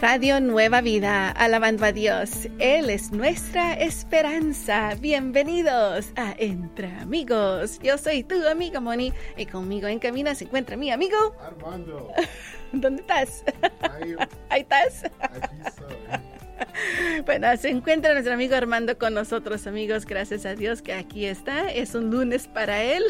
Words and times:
Radio 0.00 0.40
Nueva 0.40 0.80
Vida, 0.80 1.28
alabando 1.28 1.84
a 1.84 1.92
Dios. 1.92 2.48
Él 2.58 2.88
es 2.88 3.12
nuestra 3.12 3.74
esperanza. 3.74 4.94
Bienvenidos 4.98 6.12
a 6.16 6.34
Entre 6.38 6.86
Amigos. 6.96 7.78
Yo 7.82 7.98
soy 7.98 8.24
tu 8.24 8.48
amiga 8.48 8.80
Moni 8.80 9.12
y 9.36 9.44
conmigo 9.44 9.88
en 9.88 9.98
camino 9.98 10.34
se 10.34 10.44
encuentra 10.44 10.78
mi 10.78 10.90
amigo 10.90 11.36
Armando. 11.38 12.10
¿Dónde 12.72 13.02
estás? 13.02 13.44
Ahí, 13.82 14.14
Ahí 14.48 14.62
estás. 14.62 15.04
aquí. 15.04 15.56
Bueno, 17.26 17.54
se 17.56 17.70
encuentra 17.70 18.12
nuestro 18.12 18.34
amigo 18.34 18.54
Armando 18.54 18.98
con 18.98 19.14
nosotros, 19.14 19.66
amigos. 19.66 20.06
Gracias 20.06 20.46
a 20.46 20.54
Dios 20.54 20.82
que 20.82 20.92
aquí 20.92 21.26
está. 21.26 21.70
Es 21.70 21.94
un 21.94 22.10
lunes 22.10 22.48
para 22.48 22.82
él. 22.82 23.02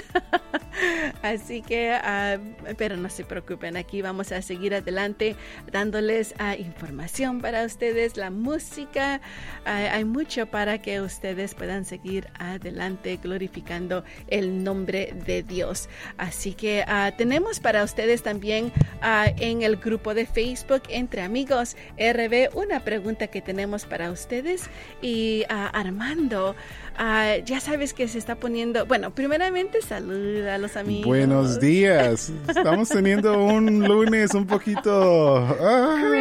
Así 1.23 1.63
que, 1.63 1.93
ah, 1.93 2.39
pero 2.77 2.97
no 2.97 3.09
se 3.09 3.25
preocupen, 3.25 3.77
aquí 3.77 4.03
vamos 4.03 4.33
a 4.33 4.43
seguir 4.43 4.75
adelante 4.75 5.37
dándoles 5.71 6.35
ah, 6.39 6.57
información 6.57 7.41
para 7.41 7.65
ustedes, 7.65 8.17
la 8.17 8.31
música. 8.31 9.21
Ah, 9.65 9.89
hay 9.93 10.05
mucho 10.05 10.47
para 10.47 10.81
que 10.81 11.01
ustedes 11.01 11.55
puedan 11.55 11.85
seguir 11.85 12.29
adelante 12.39 13.19
glorificando 13.23 14.05
el 14.29 14.63
nombre 14.65 15.15
de 15.27 15.43
Dios. 15.43 15.89
Así 16.17 16.55
que 16.55 16.85
tenemos 17.17 17.61
para 17.61 17.85
ustedes 17.85 18.23
también 18.23 18.73
en 19.03 19.63
el 19.63 19.77
grupo 19.77 20.15
de 20.15 20.27
Facebook 20.27 20.83
entre 20.89 21.23
amigos 21.23 21.77
RB 21.99 22.51
una 22.55 22.81
pregunta 22.81 23.27
que 23.29 23.43
tenemos 23.51 23.85
para 23.85 24.13
ustedes 24.13 24.63
y 25.03 25.43
ah, 25.49 25.67
Armando, 25.67 26.55
ah, 26.97 27.35
ya 27.45 27.59
sabes 27.59 27.93
que 27.93 28.07
se 28.07 28.17
está 28.17 28.37
poniendo, 28.37 28.87
bueno, 28.87 29.11
primeramente 29.13 29.83
saluda 29.83 30.55
a 30.55 30.59
los 30.59 30.77
amigos. 30.77 31.07
Buenos 31.07 31.59
días. 31.59 32.31
Estamos 32.47 32.89
teniendo 32.91 33.43
un 33.43 33.89
lunes 33.89 34.35
un 34.35 34.47
poquito 34.47 35.37
ah, 35.39 36.13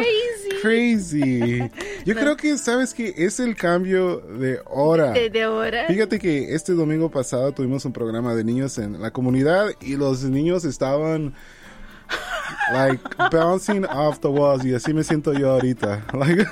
Crazy. 0.60 0.60
crazy. 0.60 1.70
Yo 2.04 2.16
creo 2.16 2.36
que 2.36 2.58
sabes 2.58 2.92
que 2.92 3.14
es 3.16 3.38
el 3.38 3.54
cambio 3.54 4.16
de 4.16 4.58
hora. 4.66 5.12
De, 5.12 5.30
de 5.30 5.46
hora. 5.46 5.86
Fíjate 5.86 6.18
que 6.18 6.52
este 6.52 6.72
domingo 6.72 7.12
pasado 7.12 7.52
tuvimos 7.52 7.84
un 7.84 7.92
programa 7.92 8.34
de 8.34 8.42
niños 8.42 8.76
en 8.78 9.00
la 9.00 9.12
comunidad 9.12 9.68
y 9.80 9.94
los 9.94 10.24
niños 10.24 10.64
estaban 10.64 11.32
like 12.72 13.00
bouncing 13.30 13.84
off 13.84 14.18
the 14.20 14.28
walls 14.28 14.64
y 14.64 14.74
así 14.74 14.92
me 14.92 15.04
siento 15.04 15.32
yo 15.32 15.52
ahorita. 15.52 16.02
Like, 16.12 16.44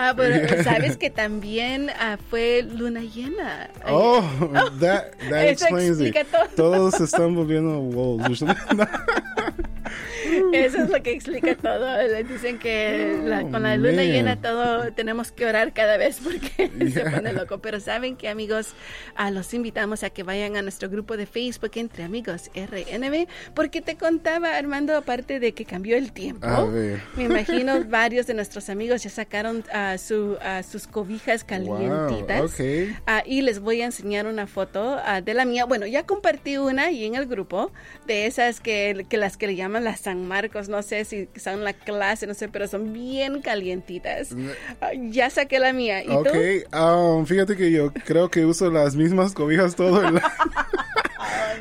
Wow, 0.00 0.16
pero 0.16 0.62
sabes 0.64 0.96
que 0.96 1.10
también 1.10 1.90
ah, 1.98 2.16
fue 2.30 2.62
luna 2.62 3.00
llena. 3.00 3.70
oh, 3.86 4.22
that 4.80 5.16
that 5.28 5.44
Eso 5.44 5.64
explains 5.66 6.00
it. 6.00 6.06
explica 6.08 6.24
todo. 6.24 6.48
Todos 6.56 7.00
están 7.00 7.34
volviendo 7.34 7.80
wolves. 7.80 8.42
Eso 10.52 10.82
es 10.82 10.90
lo 10.90 11.02
que 11.02 11.12
explica 11.12 11.54
todo. 11.56 11.96
Le 12.02 12.24
dicen 12.24 12.58
que 12.58 13.20
la- 13.24 13.42
con 13.42 13.62
la 13.62 13.76
luna 13.76 13.96
man. 14.02 14.06
llena 14.06 14.40
todo 14.40 14.92
tenemos 14.92 15.32
que 15.32 15.46
orar 15.46 15.72
cada 15.72 15.96
vez 15.96 16.20
porque 16.22 16.70
se 16.92 17.00
pone 17.10 17.32
loco. 17.32 17.58
Pero 17.58 17.80
saben 17.80 18.16
que 18.16 18.28
amigos, 18.28 18.74
ah, 19.16 19.30
los 19.30 19.52
invitamos 19.54 20.02
a 20.02 20.10
que 20.10 20.22
vayan 20.22 20.56
a 20.56 20.62
nuestro 20.62 20.88
grupo 20.88 21.16
de 21.16 21.26
Facebook 21.26 21.72
entre 21.74 22.04
amigos 22.04 22.50
RNB 22.54 23.26
porque 23.54 23.80
te 23.80 23.96
contaba 23.96 24.56
Armando 24.56 24.96
aparte 24.96 25.40
de 25.40 25.52
que 25.52 25.64
cambió 25.64 25.96
el 25.96 26.12
tiempo. 26.12 26.46
A 26.46 26.64
ver. 26.64 27.00
Me 27.16 27.24
imagino 27.24 27.84
varios 27.84 28.26
de 28.26 28.34
nuestros 28.34 28.68
amigos 28.68 29.02
ya 29.02 29.10
sacaron 29.10 29.64
ah, 29.72 29.96
su, 29.98 30.36
ah, 30.42 30.62
sus 30.62 30.86
cobijas 30.86 31.44
calientitas. 31.44 32.42
ok. 32.42 32.96
Ah, 33.06 33.22
y 33.26 33.42
les 33.42 33.60
voy 33.60 33.82
a 33.82 33.86
enseñar 33.86 34.26
una 34.26 34.46
foto 34.46 34.98
de 35.24 35.34
la 35.34 35.44
mía. 35.44 35.64
Bueno, 35.64 35.86
ya 35.86 36.04
compartí 36.04 36.56
una 36.56 36.86
ahí 36.86 37.04
en 37.04 37.14
el 37.14 37.26
grupo 37.26 37.72
de 38.06 38.26
esas 38.26 38.60
que, 38.60 39.06
que 39.08 39.16
las 39.16 39.36
que 39.36 39.46
le 39.46 39.56
llaman 39.56 39.79
las 39.80 40.00
San 40.00 40.26
Marcos. 40.26 40.68
No 40.68 40.82
sé 40.82 41.04
si 41.04 41.28
son 41.36 41.64
la 41.64 41.72
clase, 41.72 42.26
no 42.26 42.34
sé, 42.34 42.48
pero 42.48 42.66
son 42.68 42.92
bien 42.92 43.42
calientitas. 43.42 44.30
Ah, 44.80 44.90
ya 44.94 45.30
saqué 45.30 45.58
la 45.58 45.72
mía. 45.72 46.02
¿Y 46.04 46.08
Ok, 46.10 46.28
tú? 46.70 46.76
um, 46.78 47.26
fíjate 47.26 47.56
que 47.56 47.70
yo 47.70 47.92
creo 48.04 48.30
que 48.30 48.44
uso 48.44 48.70
las 48.70 48.96
mismas 48.96 49.32
cobijas 49.32 49.74
todo 49.76 50.00
el 50.00 50.06
año. 50.06 50.20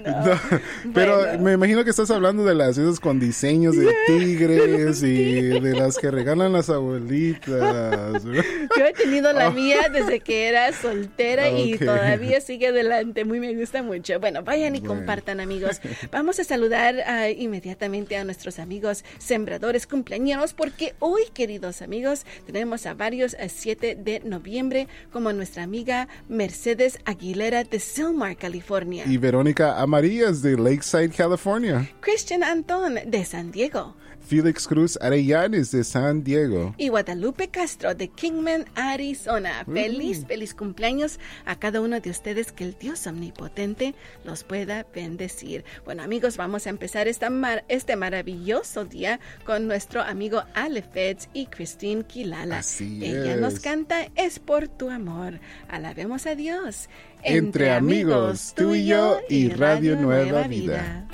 No, 0.05 0.39
Pero 0.93 1.17
Bueno. 1.17 1.39
me 1.43 1.53
imagino 1.53 1.83
que 1.83 1.89
estás 1.89 2.09
hablando 2.11 2.43
de 2.45 2.55
las 2.55 2.77
esas 2.77 2.99
con 2.99 3.19
diseños 3.19 3.75
de 3.75 3.93
tigres 4.07 5.03
y 5.03 5.59
de 5.59 5.73
las 5.75 5.97
que 5.97 6.11
regalan 6.11 6.53
las 6.53 6.69
abuelitas. 6.69 8.23
Yo 8.23 8.85
he 8.85 8.93
tenido 8.93 9.33
la 9.33 9.49
mía 9.51 9.89
desde 9.91 10.19
que 10.19 10.47
era 10.47 10.71
soltera 10.73 11.49
y 11.49 11.77
todavía 11.77 12.41
sigue 12.41 12.67
adelante. 12.67 13.25
Muy 13.25 13.39
me 13.39 13.53
gusta 13.55 13.83
mucho. 13.83 14.19
Bueno, 14.19 14.43
vayan 14.43 14.75
y 14.75 14.79
Bueno. 14.79 14.95
compartan, 14.95 15.39
amigos. 15.39 15.81
Vamos 16.11 16.39
a 16.39 16.43
saludar 16.43 16.95
ah, 17.05 17.29
inmediatamente 17.29 18.17
a 18.17 18.23
nuestros 18.23 18.59
amigos 18.59 19.03
sembradores 19.17 19.85
cumpleaños 19.87 20.53
porque 20.53 20.93
hoy, 20.99 21.23
queridos 21.33 21.81
amigos, 21.81 22.25
tenemos 22.45 22.85
a 22.85 22.93
varios 22.93 23.35
a 23.35 23.49
7 23.49 23.95
de 23.95 24.21
noviembre 24.21 24.87
como 25.11 25.31
nuestra 25.33 25.63
amiga 25.63 26.07
Mercedes 26.27 26.99
Aguilera 27.05 27.63
de 27.63 27.79
Silmar, 27.79 28.37
California. 28.37 29.03
Y 29.07 29.17
Verónica 29.17 29.48
Amarillas 29.57 30.41
de 30.41 30.57
Lakeside, 30.57 31.09
California. 31.09 31.89
Christian 32.01 32.43
Antón 32.43 32.99
de 33.05 33.25
San 33.25 33.51
Diego. 33.51 33.95
Félix 34.27 34.67
Cruz 34.67 34.97
Arellanes 35.01 35.71
de 35.71 35.83
San 35.83 36.23
Diego. 36.23 36.75
y 36.77 36.89
Guadalupe 36.89 37.47
Castro 37.49 37.95
de 37.95 38.09
Kingman, 38.09 38.65
Arizona. 38.75 39.65
Feliz, 39.65 40.25
feliz 40.27 40.53
cumpleaños 40.53 41.19
a 41.45 41.57
cada 41.57 41.81
uno 41.81 41.99
de 41.99 42.09
ustedes. 42.09 42.51
Que 42.51 42.63
el 42.63 42.77
Dios 42.79 43.07
omnipotente 43.07 43.95
los 44.23 44.43
pueda 44.43 44.85
bendecir. 44.93 45.63
Bueno, 45.85 46.03
amigos, 46.03 46.37
vamos 46.37 46.67
a 46.67 46.69
empezar 46.69 47.07
esta 47.07 47.29
mar- 47.29 47.65
este 47.69 47.95
maravilloso 47.95 48.85
día 48.85 49.19
con 49.45 49.67
nuestro 49.67 50.01
amigo 50.01 50.43
Ale 50.53 50.81
Feds 50.83 51.29
y 51.33 51.47
Christine 51.47 52.03
Quilala. 52.03 52.59
Así 52.59 53.03
Ella 53.03 53.35
es. 53.35 53.41
nos 53.41 53.59
canta 53.59 54.07
Es 54.15 54.39
por 54.39 54.67
tu 54.67 54.89
amor. 54.89 55.39
Alabemos 55.69 56.25
a 56.27 56.35
Dios. 56.35 56.87
Entre 57.23 57.71
amigos, 57.71 58.53
tú 58.55 58.75
y 58.75 58.85
yo 58.85 59.19
y 59.27 59.49
Radio 59.49 59.95
Nueva 59.95 60.47
Vida. 60.47 61.07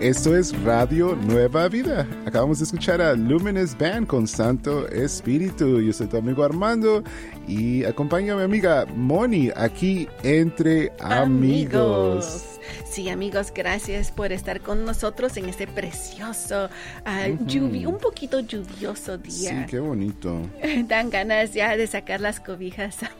Esto 0.00 0.34
es 0.34 0.58
Radio 0.62 1.14
Nueva 1.14 1.68
Vida. 1.68 2.08
Acabamos 2.24 2.58
de 2.58 2.64
escuchar 2.64 3.02
a 3.02 3.12
Luminous 3.12 3.76
Band 3.76 4.06
con 4.06 4.26
Santo 4.26 4.88
Espíritu. 4.88 5.78
Yo 5.78 5.92
soy 5.92 6.06
tu 6.06 6.16
amigo 6.16 6.42
Armando 6.42 7.04
y 7.46 7.84
acompaña 7.84 8.32
a 8.32 8.36
mi 8.38 8.42
amiga 8.44 8.86
Moni 8.96 9.50
aquí 9.54 10.08
entre 10.22 10.90
amigos. 11.00 12.49
Sí, 12.84 13.08
amigos, 13.08 13.52
gracias 13.54 14.10
por 14.10 14.32
estar 14.32 14.60
con 14.60 14.84
nosotros 14.84 15.36
en 15.36 15.48
este 15.48 15.66
precioso, 15.66 16.68
ah, 17.04 17.26
lluvi- 17.28 17.86
un 17.86 17.98
poquito 17.98 18.40
lluvioso 18.40 19.18
Sí, 19.24 19.42
día. 19.42 19.66
qué 19.68 19.78
bonito. 19.78 20.40
Dan 20.88 21.10
ganas 21.10 21.52
ya 21.54 21.76
de 21.76 21.86
sacar 21.86 22.20
las 22.20 22.40
cobijas 22.40 23.02
a 23.02 23.10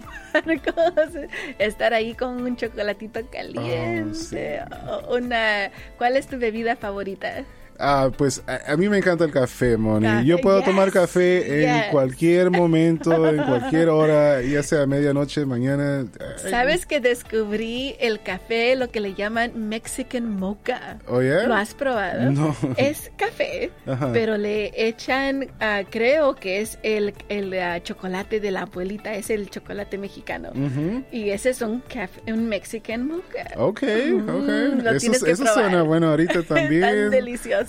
Marcos, 0.45 1.13
estar 1.59 1.93
ahí 1.95 2.15
con 2.15 2.43
un 2.43 2.57
chocolatito 2.57 3.21
caliente. 3.31 4.61
o 4.89 5.17
una, 5.17 5.71
¿Cuál 5.99 6.17
es 6.17 6.27
tu 6.27 6.39
bebida 6.39 6.77
favorita? 6.77 7.45
Ah, 7.83 8.11
pues 8.17 8.43
a, 8.47 8.73
a 8.73 8.77
mí 8.77 8.89
me 8.89 8.99
encanta 8.99 9.25
el 9.25 9.33
café, 9.33 9.77
Moni. 9.77 10.27
Yo 10.27 10.39
puedo 10.39 10.59
yes, 10.61 10.67
tomar 10.67 10.93
café 10.93 11.65
en 11.65 11.75
yes. 11.83 11.87
cualquier 11.91 12.51
momento, 12.51 13.27
en 13.29 13.43
cualquier 13.43 13.89
hora, 13.89 14.43
ya 14.43 14.63
sea 14.63 14.87
medianoche, 14.87 15.47
mañana. 15.47 16.05
¿Sabes 16.51 16.85
que 16.85 17.01
descubrí 17.01 17.97
el 18.01 18.21
café, 18.23 18.77
lo 18.77 18.91
que 18.91 19.01
le 19.01 19.15
llaman 19.15 19.69
Mexican 19.69 20.29
Mocha? 20.37 20.99
¿Oh, 21.09 21.23
yeah? 21.23 21.45
¿Lo 21.45 21.55
has 21.55 21.75
probado? 21.75 22.31
No. 22.31 22.55
Es 22.77 23.11
café, 23.17 23.71
Ajá. 23.87 24.11
pero 24.13 24.37
le 24.37 24.73
echan, 24.77 25.49
ah, 25.61 25.83
creo 25.89 26.35
que 26.37 26.61
es 26.61 26.79
el, 26.83 27.15
el 27.29 27.53
ah, 27.59 27.83
chocolate 27.83 28.41
de 28.41 28.51
la 28.51 28.63
abuelita, 28.63 29.15
es 29.15 29.31
el 29.31 29.49
chocolate 29.49 29.97
mexicano. 29.99 30.51
Ujú. 30.51 31.03
Y 31.13 31.31
ese 31.31 31.51
es 31.51 31.63
un, 31.63 31.81
café, 31.81 32.21
un 32.31 32.49
Mexican 32.49 33.07
Mocha. 33.07 33.49
Ok, 33.57 33.83
Mm, 33.83 34.29
ok. 34.29 34.83
lo 34.83 34.91
Eso, 34.91 34.99
tienes 35.01 35.23
que 35.25 35.31
eso 35.31 35.45
probar. 35.45 35.65
suena 35.65 35.83
bueno 35.83 36.09
ahorita 36.11 36.43
Tan 36.43 36.45
también. 36.59 37.11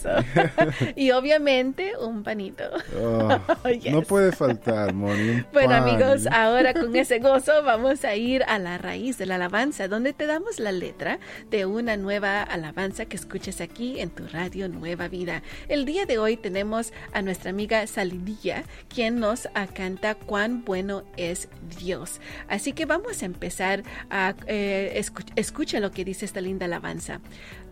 Delicioso. 0.03 0.91
y 0.95 1.11
obviamente 1.11 1.93
un 1.97 2.23
panito. 2.23 2.63
Oh, 3.01 3.69
Yes. 3.69 3.91
No 3.91 4.01
puede 4.01 4.31
faltar, 4.31 4.93
Moni. 4.93 5.43
Bueno 5.53 5.69
pan. 5.69 5.87
amigos, 5.87 6.27
ahora 6.27 6.73
con 6.73 6.95
ese 6.95 7.19
gozo 7.19 7.63
vamos 7.63 8.03
a 8.05 8.15
ir 8.15 8.43
a 8.47 8.59
la 8.59 8.77
raíz 8.77 9.17
de 9.17 9.25
la 9.25 9.35
alabanza, 9.35 9.87
donde 9.87 10.13
te 10.13 10.25
damos 10.25 10.59
la 10.59 10.71
letra 10.71 11.19
de 11.49 11.65
una 11.65 11.97
nueva 11.97 12.43
alabanza 12.43 13.05
que 13.05 13.15
escuches 13.15 13.61
aquí 13.61 13.99
en 13.99 14.09
tu 14.09 14.27
radio 14.27 14.67
Nueva 14.67 15.07
Vida. 15.07 15.41
El 15.67 15.85
día 15.85 16.05
de 16.05 16.17
hoy 16.19 16.37
tenemos 16.37 16.93
a 17.13 17.21
nuestra 17.21 17.49
amiga 17.49 17.87
Salinilla, 17.87 18.63
quien 18.93 19.19
nos 19.19 19.47
ah, 19.53 19.67
canta 19.67 20.15
cuán 20.15 20.63
bueno 20.63 21.03
es 21.17 21.49
Dios. 21.79 22.19
Así 22.47 22.73
que 22.73 22.85
vamos 22.85 23.23
a 23.23 23.25
empezar 23.25 23.83
a 24.09 24.35
eh, 24.47 25.01
escucha 25.35 25.79
lo 25.79 25.91
que 25.91 26.05
dice 26.05 26.25
esta 26.25 26.41
linda 26.41 26.65
alabanza. 26.65 27.21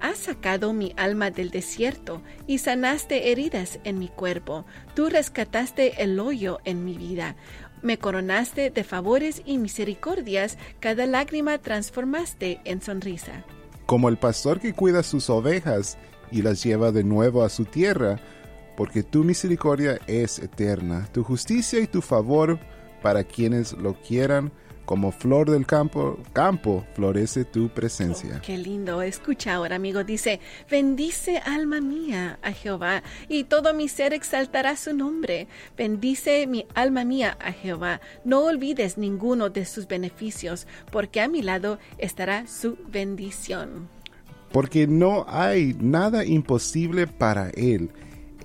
Has 0.02 0.18
sacado 0.18 0.72
mi 0.72 0.94
alma 0.96 1.30
del 1.30 1.52
desierto 1.52 2.22
y 2.48 2.60
sanaste 2.60 3.32
heridas 3.32 3.80
en 3.84 4.00
mi 4.00 4.08
cuerpo. 4.08 4.66
Tú 4.96 5.10
rescataste 5.10 6.02
el 6.02 6.20
hoyo 6.20 6.60
en 6.64 6.86
mi 6.86 6.98
vida. 6.98 7.36
Me 7.82 7.98
coronaste 7.98 8.70
de 8.70 8.84
favores 8.84 9.42
y 9.46 9.58
misericordias, 9.58 10.58
cada 10.80 11.06
lágrima 11.06 11.58
transformaste 11.58 12.62
en 12.64 12.82
sonrisa. 12.82 13.44
Como 13.86 14.10
el 14.10 14.18
pastor 14.18 14.60
que 14.60 14.74
cuida 14.74 15.04
sus 15.04 15.30
ovejas 15.30 15.98
y 16.32 16.42
las 16.42 16.64
lleva 16.64 16.92
de 16.92 17.04
nuevo 17.04 17.44
a 17.44 17.50
su 17.50 17.66
tierra, 17.66 18.20
porque 18.78 19.04
tu 19.04 19.24
misericordia 19.24 20.00
es 20.08 20.40
eterna, 20.40 21.10
tu 21.12 21.24
justicia 21.24 21.80
y 21.82 21.88
tu 21.88 22.02
favor 22.02 22.60
para 23.02 23.24
quienes 23.24 23.74
lo 23.74 23.94
quieran 24.02 24.52
como 24.90 25.12
flor 25.12 25.52
del 25.52 25.68
campo, 25.68 26.18
campo 26.34 26.84
florece 26.96 27.46
tu 27.46 27.70
presencia. 27.70 28.38
Oh, 28.38 28.42
qué 28.42 28.58
lindo. 28.58 29.04
Escucha 29.04 29.54
ahora, 29.54 29.76
amigo. 29.76 30.04
Dice, 30.04 30.40
bendice 30.68 31.38
alma 31.38 31.80
mía 31.80 32.40
a 32.42 32.52
Jehová 32.54 33.04
y 33.28 33.44
todo 33.44 33.76
mi 33.76 33.88
ser 33.88 34.14
exaltará 34.14 34.76
su 34.76 34.96
nombre. 34.96 35.48
Bendice 35.78 36.48
mi 36.48 36.66
alma 36.74 37.06
mía 37.06 37.38
a 37.40 37.52
Jehová. 37.52 38.02
No 38.26 38.46
olvides 38.46 38.98
ninguno 38.98 39.52
de 39.52 39.66
sus 39.66 39.88
beneficios, 39.88 40.66
porque 40.92 41.22
a 41.22 41.28
mi 41.28 41.44
lado 41.44 41.78
estará 42.00 42.48
su 42.48 42.76
bendición. 42.88 43.90
Porque 44.52 44.88
no 44.88 45.24
hay 45.30 45.76
nada 45.80 46.26
imposible 46.26 47.06
para 47.06 47.52
él 47.52 47.92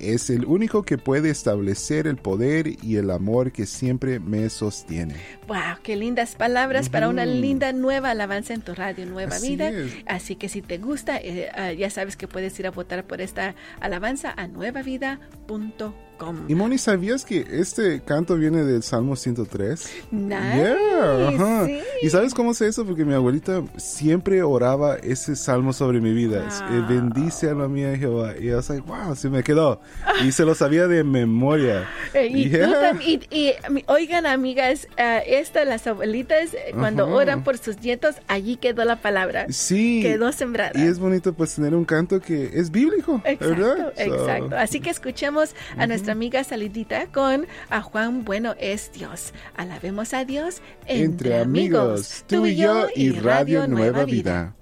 es 0.00 0.30
el 0.30 0.44
único 0.44 0.82
que 0.82 0.98
puede 0.98 1.30
establecer 1.30 2.06
el 2.06 2.16
poder 2.16 2.66
y 2.82 2.96
el 2.96 3.10
amor 3.10 3.52
que 3.52 3.66
siempre 3.66 4.20
me 4.20 4.48
sostiene. 4.50 5.14
¡Wow! 5.46 5.78
¡Qué 5.82 5.96
lindas 5.96 6.34
palabras 6.34 6.88
para 6.88 7.08
una 7.08 7.26
linda 7.26 7.72
nueva 7.72 8.10
alabanza 8.10 8.54
en 8.54 8.62
tu 8.62 8.74
radio 8.74 9.06
Nueva 9.06 9.38
Vida! 9.38 9.70
Así 10.06 10.36
que 10.36 10.48
si 10.48 10.62
te 10.62 10.78
gusta, 10.78 11.18
eh, 11.18 11.50
ah, 11.54 11.72
ya 11.72 11.90
sabes 11.90 12.16
que 12.16 12.28
puedes 12.28 12.58
ir 12.58 12.66
a 12.66 12.70
votar 12.70 13.04
por 13.04 13.20
esta 13.20 13.54
alabanza 13.80 14.32
a 14.36 14.46
nuevavida.com. 14.46 16.04
Y 16.48 16.54
Moni, 16.54 16.78
¿sabías 16.78 17.24
que 17.24 17.44
este 17.50 18.00
canto 18.00 18.36
viene 18.36 18.64
del 18.64 18.82
Salmo 18.82 19.16
103? 19.16 19.90
Nice, 20.10 21.84
¿Y 22.02 22.10
sabes 22.10 22.34
cómo 22.34 22.54
sé 22.54 22.68
eso? 22.68 22.84
Porque 22.84 23.04
mi 23.04 23.14
abuelita 23.14 23.62
siempre 23.76 24.42
oraba 24.42 24.96
ese 24.96 25.36
salmo 25.36 25.72
sobre 25.72 26.00
mi 26.00 26.12
vida. 26.12 26.48
Eh, 26.70 26.84
bendice 26.88 27.50
a 27.50 27.54
la 27.54 27.68
mía 27.68 27.96
Jehová. 27.96 28.34
Y 28.38 28.46
yo 28.46 28.60
like, 28.60 28.80
wow, 28.86 29.14
se 29.16 29.28
me 29.28 29.42
quedó. 29.42 29.80
Y 30.24 30.32
se 30.32 30.44
lo 30.44 30.54
sabía 30.54 30.86
de 30.86 31.04
memoria. 31.04 31.88
Eh, 32.14 33.20
y, 33.30 33.52
oigan, 33.86 34.24
amigas, 34.24 34.86
uh, 34.92 35.20
esta, 35.26 35.64
las 35.64 35.86
abuelitas, 35.86 36.50
cuando 36.74 37.08
oran 37.08 37.42
por 37.42 37.58
sus 37.58 37.80
nietos, 37.80 38.14
allí 38.28 38.56
quedó 38.56 38.84
la 38.84 38.96
palabra. 38.96 39.46
Sí. 39.48 40.00
Quedó 40.00 40.30
sembrada. 40.30 40.72
Y 40.74 40.86
es 40.86 41.00
bonito 41.00 41.32
pues 41.32 41.56
tener 41.56 41.74
un 41.74 41.84
canto 41.84 42.20
que 42.20 42.50
es 42.54 42.70
bíblico, 42.70 43.20
exacto, 43.24 43.48
¿verdad? 43.48 43.92
Exacto. 43.96 44.56
Así 44.56 44.80
que 44.80 44.90
escuchemos 44.90 45.56
a 45.76 45.86
nuestra 45.88 46.03
amiga 46.12 46.42
Salidita 46.44 47.06
con 47.06 47.46
A 47.70 47.82
Juan 47.82 48.24
Bueno 48.24 48.54
es 48.58 48.92
Dios. 48.92 49.32
Alabemos 49.56 50.14
a 50.14 50.24
Dios 50.24 50.62
entre, 50.86 51.38
amigos, 51.38 52.24
tú 52.26 52.46
y 52.46 52.56
yo 52.56 52.88
y 52.94 53.10
Radio 53.10 53.66
Nueva 53.66 54.04
Vida. 54.04 54.54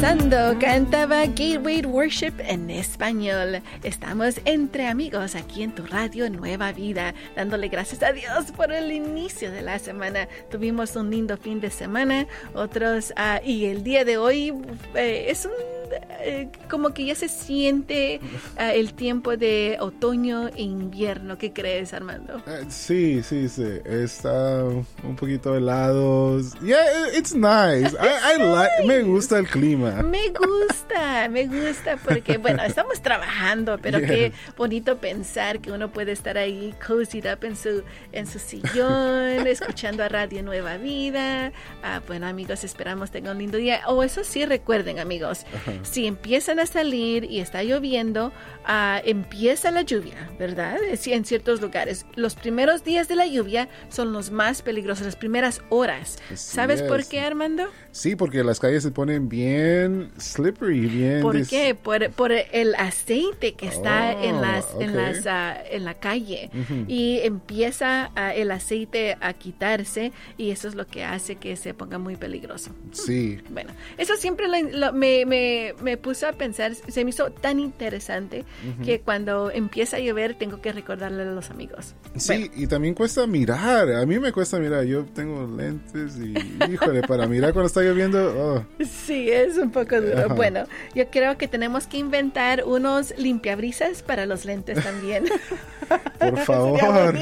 Cantaba 0.00 1.26
Gateway 1.26 1.84
Worship 1.84 2.34
en 2.38 2.70
español. 2.70 3.60
Estamos 3.82 4.40
entre 4.44 4.86
amigos 4.86 5.34
aquí 5.34 5.64
en 5.64 5.74
tu 5.74 5.84
radio 5.86 6.30
Nueva 6.30 6.70
Vida, 6.70 7.14
dándole 7.34 7.66
gracias 7.66 8.04
a 8.04 8.12
Dios 8.12 8.52
por 8.56 8.72
el 8.72 8.92
inicio 8.92 9.50
de 9.50 9.62
la 9.62 9.80
semana. 9.80 10.28
Tuvimos 10.52 10.94
un 10.94 11.10
lindo 11.10 11.36
fin 11.36 11.60
de 11.60 11.70
semana, 11.70 12.28
otros, 12.54 13.12
uh, 13.16 13.44
y 13.44 13.64
el 13.64 13.82
día 13.82 14.04
de 14.04 14.18
hoy 14.18 14.54
eh, 14.94 15.26
es 15.30 15.46
un 15.46 15.77
eh, 16.20 16.48
como 16.68 16.92
que 16.92 17.04
ya 17.04 17.14
se 17.14 17.28
siente 17.28 18.20
uh, 18.56 18.60
el 18.74 18.94
tiempo 18.94 19.36
de 19.36 19.76
otoño 19.80 20.48
e 20.48 20.62
invierno. 20.62 21.38
¿Qué 21.38 21.52
crees, 21.52 21.92
Armando? 21.94 22.36
Uh, 22.38 22.66
sí, 22.68 23.22
sí, 23.22 23.48
sí. 23.48 23.80
Está 23.84 24.64
un 24.64 25.16
poquito 25.16 25.56
helado. 25.56 26.40
Yeah, 26.62 27.08
it's 27.16 27.34
nice. 27.34 27.94
I, 27.94 28.34
I 28.34 28.42
like, 28.42 28.86
me 28.86 29.02
gusta 29.02 29.38
el 29.38 29.46
clima. 29.46 30.02
Me 30.02 30.28
gusta, 30.30 31.28
me 31.28 31.46
gusta 31.46 31.96
porque, 31.96 32.38
bueno, 32.38 32.62
estamos 32.64 33.00
trabajando, 33.00 33.78
pero 33.78 33.98
yeah. 33.98 34.08
qué 34.08 34.32
bonito 34.56 34.98
pensar 34.98 35.60
que 35.60 35.72
uno 35.72 35.90
puede 35.90 36.12
estar 36.12 36.36
ahí 36.36 36.74
cozied 36.86 37.32
up 37.32 37.44
en 37.44 37.56
su, 37.56 37.82
en 38.12 38.26
su 38.26 38.38
sillón, 38.38 39.46
escuchando 39.46 40.02
a 40.02 40.08
Radio 40.08 40.42
Nueva 40.42 40.76
Vida. 40.76 41.52
Uh, 41.82 42.00
bueno, 42.06 42.26
amigos, 42.26 42.64
esperamos 42.64 43.10
tengan 43.10 43.36
un 43.36 43.42
lindo 43.42 43.58
día. 43.58 43.82
O 43.86 43.94
oh, 43.94 44.02
eso 44.02 44.24
sí, 44.24 44.44
recuerden, 44.44 44.98
amigos. 44.98 45.46
-huh 45.64 45.77
si 45.82 46.06
empiezan 46.06 46.58
a 46.58 46.66
salir 46.66 47.24
y 47.24 47.40
está 47.40 47.62
lloviendo, 47.62 48.32
uh, 48.68 49.00
empieza 49.04 49.70
la 49.70 49.82
lluvia, 49.82 50.30
¿verdad? 50.38 50.78
En 51.06 51.24
ciertos 51.24 51.60
lugares. 51.60 52.06
Los 52.14 52.34
primeros 52.34 52.84
días 52.84 53.08
de 53.08 53.16
la 53.16 53.26
lluvia 53.26 53.68
son 53.88 54.12
los 54.12 54.30
más 54.30 54.62
peligrosos, 54.62 55.06
las 55.06 55.16
primeras 55.16 55.62
horas. 55.70 56.18
¿Sabes 56.34 56.80
es. 56.80 56.88
por 56.88 57.06
qué, 57.06 57.20
Armando? 57.20 57.68
Sí, 57.90 58.14
porque 58.14 58.44
las 58.44 58.60
calles 58.60 58.82
se 58.82 58.90
ponen 58.90 59.28
bien 59.28 60.10
slippery, 60.18 60.86
bien... 60.86 61.22
¿Por 61.22 61.46
qué? 61.46 61.74
Por, 61.74 62.10
por, 62.12 62.32
el 62.32 62.74
aceite 62.76 63.54
que 63.54 63.66
está 63.66 64.14
oh, 64.16 64.24
en, 64.24 64.40
las, 64.40 64.66
okay. 64.74 64.86
en, 64.86 64.96
las, 64.96 65.26
uh, 65.26 65.58
en 65.70 65.84
la 65.84 65.94
calle. 65.94 66.50
Uh 66.52 66.56
-huh. 66.58 66.84
Y 66.86 67.20
empieza 67.22 68.10
uh, 68.14 68.38
el 68.38 68.50
aceite 68.50 69.16
a 69.20 69.32
quitarse 69.32 70.12
y 70.36 70.50
eso 70.50 70.68
es 70.68 70.74
lo 70.74 70.86
que 70.86 71.04
hace 71.04 71.36
que 71.36 71.56
se 71.56 71.74
ponga 71.74 71.98
muy 71.98 72.16
peligroso. 72.16 72.70
Sí. 72.92 73.40
Bueno, 73.50 73.72
eso 73.96 74.16
siempre 74.16 74.46
lo, 74.48 74.78
lo, 74.78 74.92
me, 74.92 75.24
me, 75.26 75.67
me 75.82 75.96
puso 75.96 76.26
a 76.26 76.32
pensar, 76.32 76.74
se 76.74 77.04
me 77.04 77.10
hizo 77.10 77.30
tan 77.30 77.60
interesante 77.60 78.44
uh 78.64 78.80
-huh. 78.80 78.84
que 78.84 79.00
cuando 79.00 79.50
empieza 79.50 79.96
a 79.96 80.00
llover 80.00 80.34
tengo 80.34 80.60
que 80.60 80.72
recordarle 80.72 81.22
a 81.22 81.26
los 81.26 81.50
amigos. 81.50 81.94
Sí, 82.16 82.48
bueno. 82.48 82.52
y 82.56 82.66
también 82.66 82.94
cuesta 82.94 83.26
mirar. 83.26 83.92
A 83.92 84.06
mí 84.06 84.18
me 84.18 84.32
cuesta 84.32 84.58
mirar. 84.58 84.84
Yo 84.84 85.04
tengo 85.04 85.46
lentes 85.56 86.16
y, 86.16 86.34
híjole, 86.72 87.02
para 87.02 87.26
mirar 87.26 87.52
cuando 87.52 87.66
está 87.66 87.82
lloviendo. 87.82 88.18
Oh. 88.36 88.84
Sí, 88.84 89.30
es 89.30 89.56
un 89.56 89.70
poco 89.70 90.00
duro. 90.00 90.26
Ajá. 90.26 90.34
Bueno, 90.34 90.64
yo 90.94 91.08
creo 91.10 91.36
que 91.38 91.48
tenemos 91.48 91.86
que 91.86 91.98
inventar 91.98 92.64
unos 92.64 93.14
limpiabrisas 93.18 94.02
para 94.02 94.26
los 94.26 94.44
lentes 94.44 94.82
también. 94.82 95.24
Por 96.18 96.38
favor. 96.38 97.14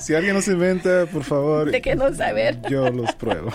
si 0.00 0.14
alguien 0.14 0.34
nos 0.34 0.48
inventa, 0.48 1.06
por 1.06 1.24
favor. 1.24 1.70
No 1.96 2.14
saber. 2.14 2.60
Yo 2.68 2.90
los 2.90 3.12
pruebo. 3.14 3.50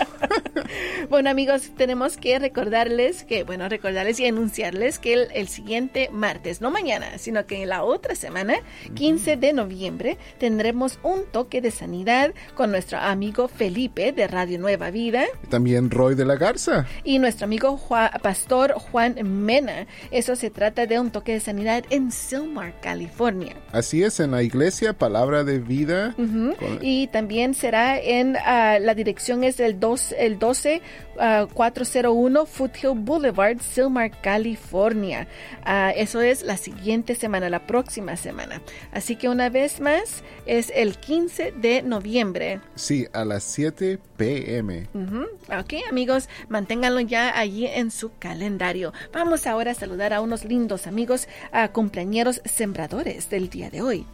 bueno, 1.10 1.30
amigos, 1.30 1.70
tenemos 1.76 2.16
que 2.16 2.38
recordarles 2.38 3.24
que, 3.24 3.44
bueno, 3.44 3.68
recordarles 3.90 4.20
y 4.20 4.26
anunciarles 4.26 4.98
que 4.98 5.14
el, 5.14 5.28
el 5.34 5.48
siguiente 5.48 6.10
martes, 6.12 6.60
no 6.60 6.70
mañana, 6.70 7.18
sino 7.18 7.46
que 7.46 7.62
en 7.62 7.68
la 7.68 7.82
otra 7.82 8.14
semana, 8.14 8.54
15 8.94 9.36
de 9.36 9.52
noviembre, 9.52 10.16
tendremos 10.38 11.00
un 11.02 11.24
toque 11.24 11.60
de 11.60 11.72
sanidad 11.72 12.32
con 12.54 12.70
nuestro 12.70 12.98
amigo 12.98 13.48
Felipe 13.48 14.12
de 14.12 14.28
Radio 14.28 14.58
Nueva 14.60 14.90
Vida. 14.90 15.24
También 15.48 15.90
Roy 15.90 16.14
de 16.14 16.24
la 16.24 16.36
Garza. 16.36 16.86
Y 17.02 17.18
nuestro 17.18 17.46
amigo 17.46 17.76
Juan, 17.76 18.10
Pastor 18.22 18.74
Juan 18.74 19.16
Mena. 19.44 19.86
Eso 20.12 20.36
se 20.36 20.50
trata 20.50 20.86
de 20.86 21.00
un 21.00 21.10
toque 21.10 21.32
de 21.32 21.40
sanidad 21.40 21.84
en 21.90 22.12
Silmar, 22.12 22.80
California. 22.80 23.56
Así 23.72 24.04
es, 24.04 24.20
en 24.20 24.30
la 24.30 24.44
iglesia 24.44 24.92
Palabra 24.92 25.42
de 25.42 25.58
Vida. 25.58 26.14
Uh 26.16 26.22
-huh. 26.22 26.56
con... 26.56 26.78
Y 26.80 27.08
también 27.08 27.54
será 27.54 27.98
en, 27.98 28.36
uh, 28.36 28.80
la 28.80 28.94
dirección 28.94 29.42
es 29.42 29.58
el, 29.58 29.80
dos, 29.80 30.14
el 30.16 30.38
12 30.38 30.80
uh, 31.16 31.46
401 31.52 32.46
Foothill 32.46 32.94
Boulevard, 32.94 33.58
Silmar, 33.60 33.79
California. 34.10 35.26
Uh, 35.66 35.92
eso 35.96 36.20
es 36.20 36.42
la 36.42 36.56
siguiente 36.56 37.14
semana, 37.14 37.48
la 37.48 37.66
próxima 37.66 38.16
semana. 38.16 38.60
Así 38.92 39.16
que 39.16 39.28
una 39.28 39.48
vez 39.48 39.80
más, 39.80 40.22
es 40.46 40.72
el 40.74 40.96
15 40.96 41.52
de 41.52 41.82
noviembre. 41.82 42.60
Sí, 42.74 43.06
a 43.12 43.24
las 43.24 43.44
7 43.44 43.98
pm. 44.16 44.88
Uh 44.92 44.98
-huh. 44.98 45.60
Ok, 45.60 45.88
amigos, 45.88 46.28
manténganlo 46.48 47.00
ya 47.00 47.38
allí 47.38 47.66
en 47.66 47.90
su 47.90 48.12
calendario. 48.18 48.92
Vamos 49.12 49.46
ahora 49.46 49.72
a 49.72 49.74
saludar 49.74 50.12
a 50.12 50.20
unos 50.20 50.44
lindos 50.44 50.86
amigos, 50.86 51.28
a 51.52 51.68
compañeros 51.68 52.42
sembradores 52.44 53.30
del 53.30 53.48
día 53.48 53.70
de 53.70 53.82
hoy. 53.82 54.06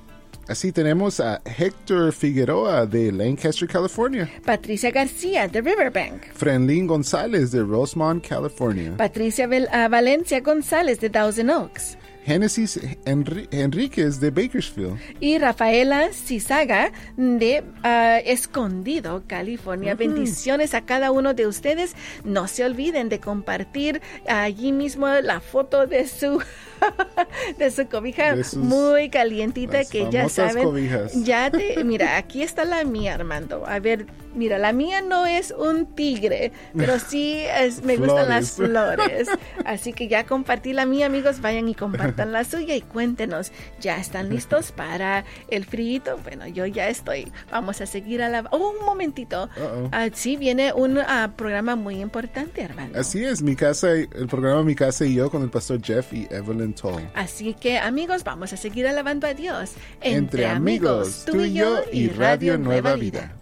Así 0.49 0.71
tenemos 0.71 1.19
a 1.19 1.43
Héctor 1.45 2.13
Figueroa 2.13 2.87
de 2.87 3.11
Lancaster, 3.11 3.67
California. 3.67 4.31
Patricia 4.45 4.93
García 4.93 5.49
de 5.49 5.61
Riverbank. 5.61 6.23
Frenlin 6.35 6.87
González 6.87 7.51
de 7.51 7.63
Rosemont, 7.63 8.25
California. 8.25 8.95
Patricia 8.97 9.49
Vel 9.49 9.65
uh, 9.65 9.91
Valencia 9.91 10.41
González 10.41 11.01
de 11.01 11.11
Thousand 11.11 11.51
Oaks. 11.51 11.99
Génesis 12.25 12.81
Enri 13.05 13.49
Enríquez 13.53 14.19
de 14.19 14.31
Bakersfield. 14.31 14.99
Y 15.21 15.39
Rafaela 15.39 16.13
Cizaga 16.13 16.93
de 17.17 17.63
uh, 17.85 18.23
Escondido, 18.25 19.23
California. 19.29 19.93
Uh 19.93 19.97
-huh. 19.97 19.99
Bendiciones 19.99 20.75
a 20.75 20.81
cada 20.81 21.13
uno 21.13 21.35
de 21.35 21.47
ustedes. 21.47 21.95
No 22.25 22.49
se 22.49 22.65
olviden 22.65 23.09
de 23.09 23.21
compartir 23.21 24.01
allí 24.29 24.73
mismo 24.73 25.07
la 25.07 25.41
foto 25.41 25.87
de 25.87 26.09
su 26.09 26.41
de 27.59 27.71
su 27.71 27.89
cobija 27.89 28.35
de 28.35 28.45
sus, 28.45 28.59
muy 28.59 29.09
calientita 29.09 29.85
que 29.85 30.09
ya 30.11 30.29
saben. 30.29 30.65
Cobijas. 30.65 31.25
Ya 31.25 31.51
te, 31.51 31.83
mira, 31.85 32.17
aquí 32.17 32.43
está 32.43 32.65
la 32.65 32.85
mía, 32.85 33.15
Armando. 33.15 33.65
A 33.67 33.79
ver, 33.79 34.07
mira, 34.35 34.59
la 34.59 34.73
mía 34.73 35.01
no 35.01 35.27
es 35.27 35.51
un 35.51 35.87
tigre, 35.95 36.53
pero 36.77 36.99
sí 36.99 37.43
es, 37.59 37.83
me 37.83 37.97
gustan 37.97 38.29
las 38.29 38.51
flores. 38.57 39.29
Así 39.65 39.93
que 39.93 40.09
ya 40.09 40.27
compartí 40.27 40.73
la 40.73 40.87
mía, 40.87 41.07
amigos. 41.07 41.41
Vayan 41.41 41.69
y 41.69 41.75
compartan 41.75 42.33
la 42.33 42.45
suya 42.45 42.77
y 42.77 42.83
cuéntenos, 42.83 43.53
¿ya 43.81 43.99
están 43.99 44.29
listos 44.29 44.73
para 44.73 45.25
el 45.49 45.65
frío? 45.65 45.87
Bueno, 46.25 46.47
yo 46.47 46.67
ya 46.67 46.89
estoy. 46.89 47.31
Vamos 47.51 47.81
a 47.81 47.87
seguir 47.87 48.23
a 48.23 48.29
la... 48.29 48.45
Oh, 48.51 48.71
un 48.71 48.85
momentito. 48.85 49.49
Uh 49.57 49.89
sí, 50.15 50.37
viene 50.37 50.73
un 50.73 50.99
uh, 50.99 51.31
programa 51.37 51.77
muy 51.77 52.01
importante, 52.01 52.63
Armando. 52.63 52.99
Así 52.99 53.25
es, 53.25 53.43
mi 53.43 53.57
casa, 53.57 53.93
el 53.93 54.27
programa 54.29 54.63
Mi 54.63 54.75
Casa 54.75 55.05
y 55.05 55.15
yo 55.15 55.31
con 55.31 55.43
el 55.43 55.51
pastor 55.51 55.81
Jeff 55.83 56.13
y 56.13 56.27
Evelyn 56.31 56.66
Así 57.15 57.55
que, 57.55 57.79
amigos, 57.79 58.25
vamos 58.25 58.53
a 58.53 58.57
seguir 58.57 58.87
alabando 58.87 59.27
a 59.27 59.35
Dios. 59.35 59.73
Entre, 60.01 60.47
amigos, 60.47 61.25
tú 61.27 61.41
y 61.43 61.55
yo 61.55 61.81
y 61.93 62.09
Radio 62.09 62.59
Nueva 62.59 62.95
Vida. 62.95 63.37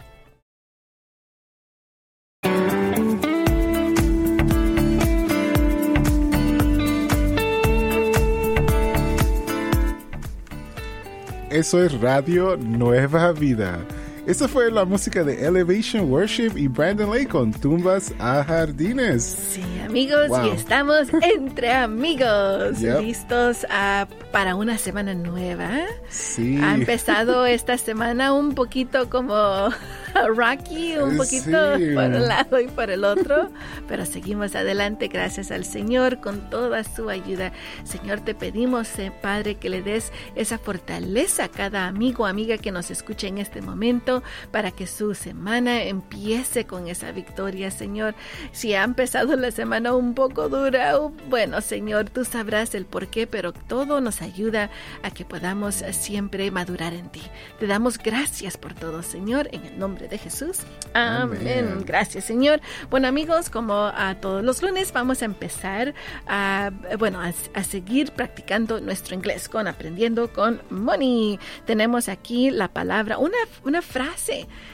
Eso 11.50 11.84
es 11.84 12.00
Radio 12.00 12.56
Nueva 12.56 13.30
Vida. 13.30 13.86
Esa 14.26 14.48
fue 14.48 14.70
la 14.70 14.86
música 14.86 15.22
de 15.22 15.46
Elevation 15.46 16.10
Worship 16.10 16.52
y 16.56 16.66
Brandon 16.66 17.10
Lake 17.10 17.28
con 17.28 17.52
Tumbas 17.52 18.14
a 18.18 18.42
Jardines. 18.42 19.22
Sí, 19.22 19.62
amigos, 19.84 20.30
y 20.46 20.48
estamos 20.48 21.08
entre 21.22 21.70
amigos, 21.70 22.80
listos 22.80 23.66
ah, 23.68 24.06
para 24.32 24.56
una 24.56 24.78
semana 24.78 25.12
nueva. 25.12 25.82
Sí. 26.08 26.58
Ha 26.62 26.74
empezado 26.74 27.44
esta 27.44 27.76
semana 27.76 28.32
un 28.32 28.54
poquito 28.54 29.10
como 29.10 29.68
Rocky 30.36 30.96
un 30.96 31.18
poquito 31.18 31.72
por 31.94 32.04
un 32.04 32.26
lado 32.26 32.60
y 32.60 32.68
por 32.68 32.90
el 32.90 33.04
otro, 33.04 33.50
pero 33.88 34.06
seguimos 34.06 34.54
adelante 34.54 35.08
gracias 35.08 35.50
al 35.50 35.66
Señor 35.66 36.20
con 36.20 36.48
toda 36.48 36.82
su 36.84 37.10
ayuda. 37.10 37.52
Señor, 37.84 38.20
te 38.20 38.34
pedimos, 38.34 38.98
eh, 38.98 39.12
Padre, 39.20 39.56
que 39.56 39.68
le 39.68 39.82
des 39.82 40.12
esa 40.34 40.56
fortaleza 40.56 41.44
a 41.44 41.48
cada 41.48 41.86
amigo 41.86 42.24
o 42.24 42.26
amiga 42.26 42.56
que 42.56 42.72
nos 42.72 42.90
escuche 42.90 43.28
en 43.28 43.36
este 43.36 43.60
momento 43.60 44.13
para 44.50 44.71
que 44.71 44.87
su 44.87 45.14
semana 45.14 45.83
empiece 45.83 46.66
con 46.66 46.88
esa 46.88 47.12
victoria, 47.12 47.71
Señor. 47.71 48.14
Si 48.52 48.75
ha 48.75 48.85
empezado 48.85 49.37
la 49.37 49.50
semana 49.50 49.94
un 49.94 50.14
poco 50.14 50.49
dura, 50.49 50.99
bueno, 51.28 51.61
Señor, 51.61 52.11
tú 52.11 52.25
sabrás 52.25 52.75
el 52.75 52.87
por 52.87 53.09
qué, 53.09 53.26
pero 53.26 53.52
todo 53.52 54.00
nos 54.00 54.23
ayuda 54.23 54.71
a 55.02 55.11
que 55.11 55.25
podamos 55.25 55.85
siempre 55.92 56.50
madurar 56.50 56.94
en 56.94 57.09
ti. 57.11 57.23
Te 57.59 57.66
damos 57.66 57.99
gracias 57.99 58.56
por 58.56 58.75
todo, 58.75 59.02
Señor, 59.02 59.49
en 59.52 59.64
el 59.64 59.78
nombre 59.78 60.09
de 60.09 60.18
Jesús. 60.18 60.59
Amén. 60.92 61.85
Gracias, 61.87 62.25
Señor. 62.25 62.61
Bueno, 62.90 63.09
amigos, 63.09 63.50
como 63.50 63.75
a 63.75 64.16
todos 64.21 64.44
los 64.44 64.62
lunes, 64.62 64.92
vamos 64.92 65.23
a 65.23 65.25
empezar 65.25 65.94
a, 66.26 66.71
bueno, 66.99 67.21
a, 67.21 67.64
seguir 67.64 68.12
practicando 68.12 68.80
nuestro 68.80 69.14
inglés 69.14 69.49
con 69.49 69.66
aprendiendo 69.66 70.33
con 70.33 70.61
Money. 70.71 71.38
Tenemos 71.66 72.09
aquí 72.09 72.50
la 72.50 72.68
palabra, 72.68 73.18
una, 73.18 73.37
una 73.64 73.83
frase 73.83 74.03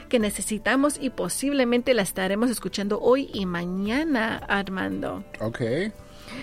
que 0.08 0.18
necesitamos 0.18 0.98
y 1.00 1.10
posiblemente 1.10 1.94
la 1.94 2.02
estaremos 2.02 2.50
escuchando 2.50 3.00
hoy 3.00 3.30
y 3.32 3.46
mañana, 3.46 4.38
Armando. 4.48 5.24
Ok. 5.40 5.62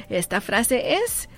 Esta 0.09 0.41
frase 0.41 0.95
es 0.95 1.29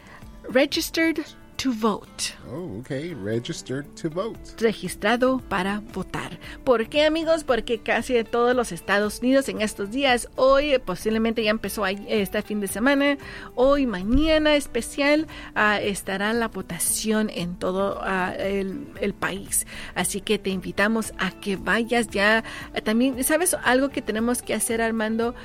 registered 0.50 1.18
to 1.60 1.74
vote. 1.74 2.34
Oh, 2.50 2.80
okay. 2.80 3.14
Registered 3.14 3.86
to 3.96 4.10
vote. 4.10 4.40
Registrado 4.60 5.40
para 5.50 5.82
votar. 5.94 6.40
¿Por 6.64 6.88
qué, 6.88 7.04
amigos? 7.06 7.44
Porque 7.44 7.80
casi 7.80 8.24
todos 8.24 8.56
los 8.56 8.72
Estados 8.72 9.20
Unidos 9.20 9.50
en 9.50 9.62
estos 9.62 9.92
días, 9.92 10.30
hoy 10.36 10.80
posiblemente 10.86 11.44
ya 11.44 11.52
empezó 11.52 11.86
este 11.86 12.42
fin 12.44 12.62
de 12.62 12.68
semana, 12.68 13.18
hoy, 13.56 13.86
mañana 13.86 14.56
especial, 14.56 15.28
uh, 15.56 15.82
estará 15.82 16.34
la 16.34 16.48
votación 16.48 17.30
en 17.30 17.56
todo 17.58 18.00
uh, 18.00 18.32
el, 18.40 19.14
país. 19.20 19.68
Así 19.96 20.22
que 20.22 20.40
te 20.40 20.52
invitamos 20.52 21.14
a 21.18 21.32
que 21.32 21.58
vayas 21.58 22.08
ya. 22.08 22.44
también, 22.86 23.22
¿sabes 23.24 23.56
algo 23.64 23.90
que 23.90 24.02
tenemos 24.02 24.42
que 24.42 24.54
hacer, 24.54 24.82
Armando? 24.82 25.36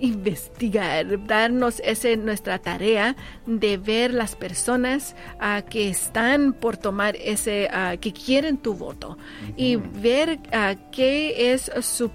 investigar, 0.00 1.26
darnos 1.26 1.80
ese, 1.84 2.16
nuestra 2.16 2.58
tarea 2.58 3.16
de 3.46 3.76
ver 3.76 4.12
las 4.12 4.34
personas 4.34 5.14
que 5.68 5.88
están 5.88 6.52
por 6.52 6.76
tomar 6.76 7.16
ese, 7.16 7.68
que 8.00 8.12
quieren 8.12 8.58
tu 8.58 8.74
voto 8.74 9.18
y 9.56 9.76
ver 9.76 10.38
qué 10.90 11.52
es 11.52 11.70
su 11.80 12.10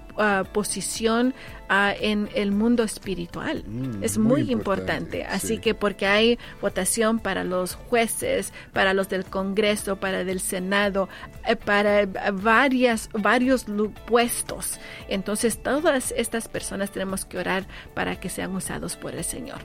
posición 0.52 1.34
en 1.68 2.28
el 2.34 2.52
mundo 2.52 2.82
espiritual. 2.82 3.64
Mm, 3.66 4.04
es 4.04 4.18
muy, 4.18 4.50
importante. 4.50 5.24
Así 5.24 5.58
que 5.58 5.74
porque 5.74 6.06
hay 6.06 6.38
votación 6.60 7.18
para 7.18 7.44
los 7.44 7.74
jueces, 7.74 8.52
para 8.72 8.94
los 8.94 9.08
del 9.08 9.24
Congreso, 9.24 9.96
para 9.96 10.24
del 10.24 10.40
Senado, 10.40 11.08
eh, 11.46 11.56
para 11.56 12.06
varias, 12.32 13.08
varios 13.12 13.66
puestos. 14.06 14.78
Entonces 15.08 15.62
todas 15.62 16.12
estas 16.16 16.48
personas 16.48 16.90
tenemos 16.90 17.24
que 17.24 17.38
orar 17.38 17.66
para 17.94 18.16
que 18.16 18.28
sean 18.28 18.54
usados 18.54 18.96
por 18.96 19.14
el 19.14 19.24
Señor. 19.24 19.60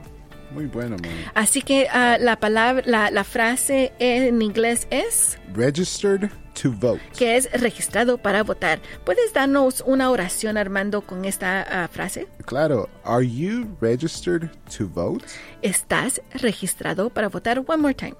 Muy 0.52 0.66
bueno, 0.66 0.96
Así 1.34 1.62
que 1.62 1.86
uh, 1.92 2.22
la 2.22 2.36
palabra, 2.36 2.82
la, 2.84 3.10
la, 3.10 3.24
frase 3.24 3.92
en 3.98 4.42
inglés 4.42 4.88
es 4.90 5.38
registered 5.54 6.28
to 6.60 6.72
vote, 6.72 7.00
que 7.16 7.36
es 7.36 7.50
registrado 7.52 8.18
para 8.18 8.42
votar. 8.42 8.80
¿Puedes 9.04 9.32
darnos 9.32 9.82
una 9.86 10.10
oración, 10.10 10.56
Armando, 10.56 11.02
con 11.02 11.24
esta 11.24 11.66
uh, 11.88 11.92
frase? 11.92 12.26
Claro. 12.46 12.88
Are 13.04 13.26
you 13.26 13.76
registered 13.80 14.50
to 14.76 14.88
vote? 14.88 15.24
¿Estás 15.62 16.20
registrado 16.34 17.10
para 17.10 17.28
votar? 17.28 17.62
One 17.66 17.82
more 17.82 17.94
time. 17.94 18.16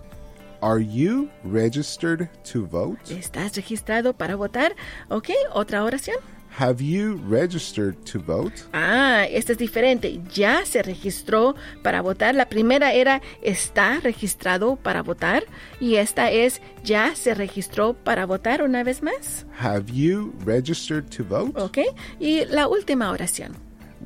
Are 0.63 0.79
you 0.79 1.31
registered 1.43 2.29
to 2.53 2.67
vote? 2.67 2.99
¿Estás 3.09 3.57
registrado 3.57 4.13
para 4.13 4.37
votar? 4.37 4.77
Ok, 5.09 5.31
otra 5.53 5.83
oración. 5.85 6.17
Have 6.59 6.83
you 6.83 7.21
registered 7.29 7.97
to 8.07 8.19
vote? 8.19 8.65
Ah, 8.73 9.25
esta 9.31 9.53
es 9.53 9.59
diferente. 9.59 10.21
Ya 10.33 10.65
se 10.67 10.83
registró 10.83 11.55
para 11.83 12.03
votar. 12.03 12.35
La 12.35 12.49
primera 12.49 12.93
era 12.93 13.23
está 13.43 14.01
registrado 14.01 14.77
para 14.77 15.03
votar 15.03 15.45
y 15.81 15.97
esta 15.97 16.31
es 16.31 16.61
ya 16.83 17.15
se 17.15 17.35
registró 17.35 17.95
para 17.95 18.27
votar 18.27 18.63
una 18.63 18.83
vez 18.83 19.03
más. 19.03 19.47
Have 19.59 19.93
you 19.93 20.35
registered 20.45 21.09
to 21.11 21.25
vote? 21.25 21.59
Ok. 21.59 21.79
Y 22.19 22.45
la 22.47 22.69
última 22.69 23.11
oración. 23.11 23.57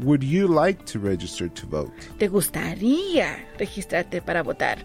Would 0.02 0.22
you 0.22 0.48
like 0.48 0.84
to 0.92 0.98
register 0.98 1.48
to 1.48 1.66
vote? 1.66 1.92
¿Te 2.18 2.28
gustaría 2.28 3.46
registrarte 3.58 4.20
para 4.20 4.42
votar? 4.42 4.78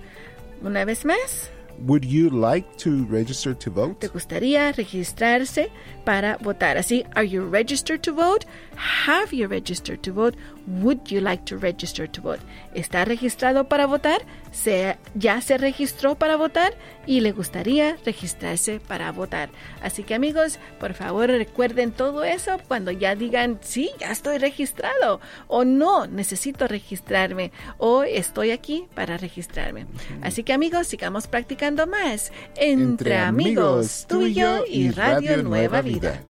Una 0.61 0.85
vez 0.85 1.03
más. 1.03 1.49
Would 1.85 2.03
you 2.03 2.29
like 2.29 2.67
to 2.79 3.05
register 3.05 3.55
to 3.55 3.71
vote? 3.71 3.99
¿Te 3.99 4.07
gustaría 4.09 4.71
registrarse 4.73 5.69
para 6.03 6.37
votar? 6.37 6.77
Así, 6.77 7.05
are 7.15 7.27
you 7.27 7.49
registered 7.49 8.01
to 8.01 8.13
vote? 8.13 8.45
Have 9.07 9.33
you 9.33 9.47
registered 9.47 10.01
to 10.01 10.13
vote? 10.13 10.37
Would 10.67 11.09
you 11.09 11.21
like 11.21 11.45
to 11.45 11.57
register 11.57 12.09
to 12.09 12.21
vote? 12.21 12.41
¿Está 12.73 13.05
registrado 13.05 13.69
para 13.69 13.87
votar? 13.87 14.21
¿Se, 14.51 14.97
¿Ya 15.15 15.41
se 15.41 15.57
registró 15.57 16.15
para 16.15 16.35
votar? 16.35 16.73
Y 17.05 17.21
le 17.21 17.31
gustaría 17.31 17.97
registrarse 18.05 18.79
para 18.79 19.11
votar. 19.11 19.49
Así 19.81 20.03
que 20.03 20.15
amigos, 20.15 20.59
por 20.79 20.93
favor 20.93 21.27
recuerden 21.29 21.91
todo 21.91 22.23
eso 22.23 22.59
cuando 22.67 22.91
ya 22.91 23.15
digan, 23.15 23.59
sí, 23.61 23.89
ya 23.99 24.11
estoy 24.11 24.37
registrado. 24.37 25.21
O 25.47 25.63
no, 25.63 26.07
necesito 26.07 26.67
registrarme. 26.67 27.51
O 27.77 28.03
estoy 28.03 28.51
aquí 28.51 28.87
para 28.95 29.17
registrarme. 29.17 29.87
Así 30.21 30.43
que 30.43 30.53
amigos, 30.53 30.87
sigamos 30.87 31.27
practicando 31.27 31.68
más. 31.85 32.31
Entre, 32.55 33.17
amigos, 33.17 34.05
tú 34.07 34.23
y 34.23 34.33
yo 34.33 34.63
y 34.67 34.91
Radio, 34.91 35.43
Nueva 35.43 35.81
Vida. 35.81 36.28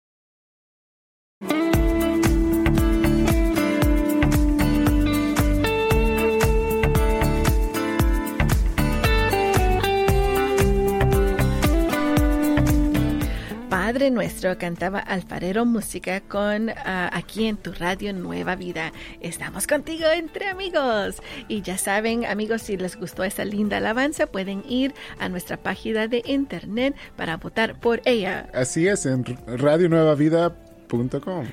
Padre 13.93 14.11
Nuestro 14.11 14.57
cantaba 14.57 15.01
Alfarero 15.01 15.67
Música 15.67 16.23
con 16.23 16.71
ah, 16.71 17.11
aquí 17.13 17.45
en 17.45 17.59
tu 17.59 17.73
radio 17.73 18.15
Nueva 18.15 18.57
Vida. 18.57 18.91
Estamos 19.21 19.67
contigo 19.67 20.07
entre 20.07 20.49
amigos. 20.49 21.21
Y 21.47 21.61
ya 21.61 21.77
saben, 21.77 22.25
amigos, 22.25 22.63
si 22.63 22.79
les 22.79 22.97
gustó 22.97 23.23
esa 23.23 23.45
linda 23.45 23.77
alabanza, 23.77 24.29
pueden 24.29 24.65
ir 24.67 24.95
a 25.19 25.29
nuestra 25.29 25.59
página 25.59 26.09
de 26.09 26.23
internet 26.25 26.97
para 27.17 27.37
votar 27.37 27.79
por 27.81 28.01
ella. 28.07 28.49
Así 28.55 28.89
es, 28.89 29.05
en 29.05 29.27
radionuevavida.com. 29.47 31.49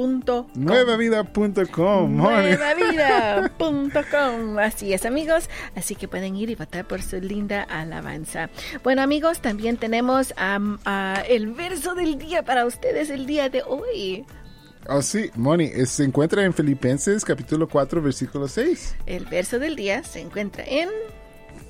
Nuevavida.com 0.00 0.46
Nuevavida.com. 0.54 2.16
Nuevavida.com. 2.16 4.58
Así 4.58 4.92
es, 4.92 5.04
amigos. 5.04 5.48
Así 5.74 5.94
que 5.94 6.08
pueden 6.08 6.36
ir 6.36 6.50
y 6.50 6.54
votar 6.54 6.86
por 6.86 7.02
su 7.02 7.20
linda 7.20 7.62
alabanza. 7.62 8.50
Bueno, 8.82 9.02
amigos, 9.02 9.40
también 9.40 9.76
tenemos 9.76 10.34
el 11.28 11.52
verso 11.52 11.94
del 11.94 12.18
día 12.18 12.44
para 12.44 12.66
ustedes 12.66 13.10
el 13.10 13.26
día 13.26 13.48
de 13.48 13.62
hoy. 13.62 14.24
Oh, 14.88 15.02
sí, 15.02 15.30
Moni, 15.34 15.68
se 15.84 16.04
encuentra 16.04 16.42
en 16.42 16.54
Filipenses 16.54 17.24
capítulo 17.24 17.68
4, 17.68 18.00
versículo 18.00 18.48
6. 18.48 18.96
El 19.06 19.26
verso 19.26 19.58
del 19.58 19.76
día 19.76 20.02
se 20.02 20.20
encuentra 20.20 20.64
en 20.66 20.88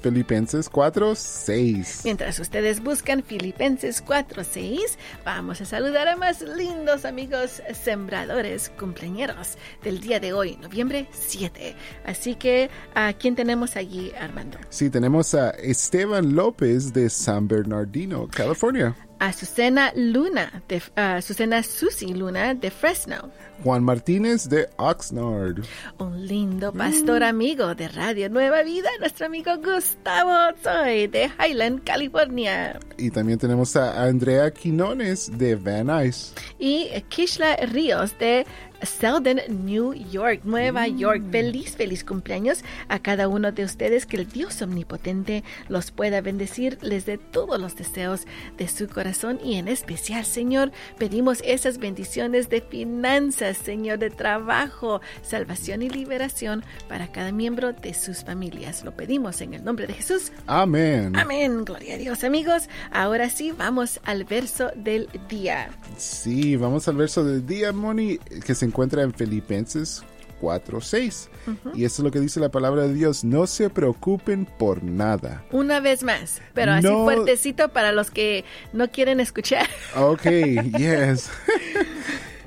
Filipenses 0.00 0.68
4, 0.68 1.14
6. 1.14 2.00
Mientras 2.04 2.38
ustedes 2.40 2.82
buscan 2.82 3.22
Filipenses 3.22 4.02
4, 4.02 4.44
6, 4.44 4.98
vamos 5.24 5.60
a 5.60 5.64
saludar 5.64 6.08
a 6.08 6.16
más 6.16 6.42
lindos 6.42 7.04
amigos 7.04 7.62
sembradores 7.72 8.70
cumpleañeros 8.78 9.56
del 9.82 10.00
día 10.00 10.20
de 10.20 10.32
hoy, 10.32 10.56
noviembre 10.56 11.08
7. 11.12 11.76
Así 12.04 12.34
que, 12.34 12.70
¿a 12.94 13.12
quién 13.12 13.36
tenemos 13.36 13.76
allí, 13.76 14.12
Armando? 14.18 14.58
Sí, 14.70 14.90
tenemos 14.90 15.34
a 15.34 15.50
Esteban 15.50 16.34
López 16.34 16.92
de 16.92 17.10
San 17.10 17.46
Bernardino, 17.46 18.28
California. 18.28 18.94
Azucena 19.20 19.92
Luna, 19.94 20.62
de, 20.66 20.78
uh, 20.78 21.18
Azucena 21.18 21.62
Susi 21.62 22.14
Luna 22.14 22.54
de 22.54 22.70
Fresno. 22.70 23.30
Juan 23.62 23.84
Martínez 23.84 24.48
de 24.48 24.68
Oxnard. 24.76 25.64
Un 25.98 26.26
lindo 26.26 26.72
pastor 26.72 27.22
amigo 27.22 27.74
de 27.74 27.88
Radio 27.88 28.30
Nueva 28.30 28.62
Vida, 28.62 28.88
nuestro 29.00 29.26
amigo 29.26 29.52
Gustavo 29.58 30.56
Soy 30.62 31.06
de 31.08 31.30
Highland, 31.38 31.84
California. 31.84 32.78
Y 32.96 33.10
también 33.10 33.38
tenemos 33.38 33.76
a 33.76 34.02
Andrea 34.02 34.50
Quinones 34.50 35.30
de 35.36 35.56
Van 35.56 35.86
Nuys. 35.86 36.34
Y 36.58 36.88
Kishla 37.08 37.56
Ríos 37.56 38.18
de 38.18 38.46
Selden, 38.82 39.40
New 39.64 39.92
York, 39.92 40.40
Nueva 40.44 40.86
mm. 40.86 40.98
York. 40.98 41.22
Feliz, 41.30 41.76
feliz 41.76 42.04
cumpleaños 42.04 42.62
a 42.88 42.98
cada 42.98 43.28
uno 43.28 43.52
de 43.52 43.64
ustedes. 43.64 44.06
Que 44.06 44.16
el 44.16 44.28
Dios 44.28 44.62
omnipotente 44.62 45.44
los 45.68 45.90
pueda 45.90 46.20
bendecir, 46.20 46.78
les 46.82 47.06
dé 47.06 47.18
todos 47.18 47.60
los 47.60 47.76
deseos 47.76 48.26
de 48.56 48.68
su 48.68 48.88
corazón 48.88 49.38
y 49.44 49.56
en 49.56 49.68
especial, 49.68 50.24
Señor, 50.24 50.72
pedimos 50.98 51.42
esas 51.44 51.78
bendiciones 51.78 52.48
de 52.48 52.60
finanzas, 52.60 53.49
Señor, 53.54 53.98
de 53.98 54.10
trabajo, 54.10 55.00
salvación 55.22 55.82
y 55.82 55.88
liberación 55.88 56.64
para 56.88 57.10
cada 57.12 57.32
miembro 57.32 57.72
de 57.72 57.94
sus 57.94 58.24
familias. 58.24 58.84
Lo 58.84 58.92
pedimos 58.92 59.40
en 59.40 59.54
el 59.54 59.64
nombre 59.64 59.86
de 59.86 59.94
Jesús. 59.94 60.32
Amén. 60.46 61.16
Amén. 61.16 61.64
Gloria 61.64 61.94
a 61.94 61.98
Dios, 61.98 62.24
amigos. 62.24 62.68
Ahora 62.90 63.30
sí, 63.30 63.52
vamos 63.52 64.00
al 64.04 64.24
verso 64.24 64.70
del 64.76 65.08
día. 65.28 65.70
Sí, 65.96 66.56
vamos 66.56 66.88
al 66.88 66.96
verso 66.96 67.24
del 67.24 67.46
día, 67.46 67.72
Moni, 67.72 68.18
que 68.18 68.54
se 68.54 68.66
encuentra 68.66 69.02
en 69.02 69.12
Filipenses 69.12 70.02
4:6. 70.40 71.28
Y 71.74 71.84
eso 71.84 72.02
es 72.02 72.04
lo 72.04 72.10
que 72.10 72.20
dice 72.20 72.40
la 72.40 72.48
palabra 72.48 72.82
de 72.82 72.94
Dios. 72.94 73.24
No 73.24 73.46
se 73.46 73.70
preocupen 73.70 74.46
por 74.46 74.82
nada. 74.82 75.44
Una 75.52 75.80
vez 75.80 76.02
más, 76.02 76.40
pero 76.54 76.72
así 76.72 76.86
fuertecito 76.86 77.68
para 77.68 77.92
los 77.92 78.10
que 78.10 78.44
no 78.72 78.90
quieren 78.90 79.20
escuchar. 79.20 79.68
Ok, 79.96 80.22
yes. 80.78 81.30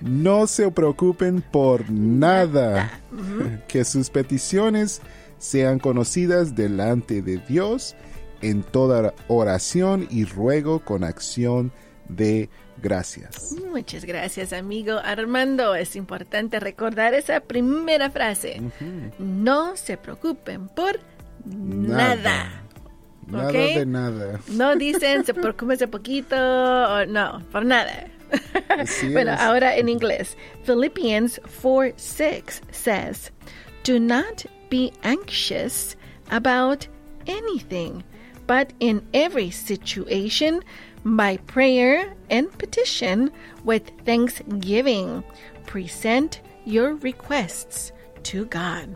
No 0.03 0.47
se 0.47 0.69
preocupen 0.71 1.41
por 1.41 1.89
nada. 1.89 2.99
Que 3.67 3.85
sus 3.85 4.09
peticiones 4.09 5.01
sean 5.37 5.79
conocidas 5.79 6.55
delante 6.55 7.21
de 7.21 7.37
Dios 7.37 7.95
en 8.41 8.63
toda 8.63 9.13
oración 9.27 10.07
y 10.09 10.25
ruego 10.25 10.79
con 10.79 11.03
acción 11.03 11.71
de 12.09 12.49
gracias. 12.81 13.55
Muchas 13.69 14.05
gracias, 14.05 14.53
amigo 14.53 14.99
Armando. 15.03 15.75
Es 15.75 15.95
importante 15.95 16.59
recordar 16.59 17.13
esa 17.13 17.39
primera 17.39 18.09
frase. 18.09 18.61
No 19.19 19.75
se 19.75 19.97
preocupen 19.97 20.67
por 20.67 20.99
nada. 21.45 22.63
Nada, 23.27 23.51
de 23.51 23.85
nada. 23.85 24.39
No 24.49 24.75
dicen 24.75 25.23
se 25.25 25.33
preocupen 25.33 25.77
un 25.81 25.89
poquito 25.89 26.35
o 26.35 27.05
no, 27.05 27.41
por 27.51 27.65
nada. 27.65 28.07
bueno, 29.13 29.35
ahora 29.37 29.75
en 29.77 29.87
inglés. 29.87 30.35
Philippians 30.63 31.39
4 31.45 31.93
6 31.95 32.61
says, 32.71 33.31
Do 33.83 33.99
not 33.99 34.45
be 34.69 34.91
anxious 35.03 35.95
about 36.31 36.87
anything, 37.27 38.03
but 38.47 38.73
in 38.79 39.05
every 39.13 39.51
situation, 39.51 40.63
by 41.05 41.37
prayer 41.37 42.13
and 42.29 42.51
petition 42.57 43.31
with 43.63 43.91
thanksgiving. 44.05 45.23
Present 45.65 46.41
your 46.65 46.95
requests 46.95 47.91
to 48.23 48.45
God. 48.45 48.95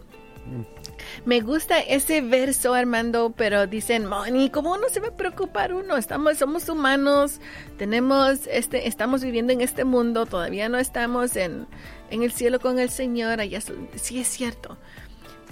Me 1.25 1.41
gusta 1.41 1.79
ese 1.79 2.21
verso, 2.21 2.73
Armando, 2.73 3.33
pero 3.35 3.67
dicen, 3.67 4.05
Moni, 4.05 4.49
¿cómo 4.49 4.77
no 4.77 4.89
se 4.89 4.99
va 4.99 5.09
a 5.09 5.15
preocupar 5.15 5.73
uno? 5.73 5.97
Estamos, 5.97 6.37
somos 6.37 6.69
humanos, 6.69 7.39
tenemos, 7.77 8.47
este, 8.47 8.87
estamos 8.87 9.23
viviendo 9.23 9.51
en 9.53 9.61
este 9.61 9.83
mundo, 9.83 10.25
todavía 10.25 10.69
no 10.69 10.77
estamos 10.77 11.35
en, 11.35 11.67
en 12.09 12.23
el 12.23 12.31
cielo 12.31 12.59
con 12.59 12.79
el 12.79 12.89
Señor, 12.89 13.41
allá 13.41 13.59
sí 13.95 14.19
es 14.19 14.27
cierto 14.27 14.77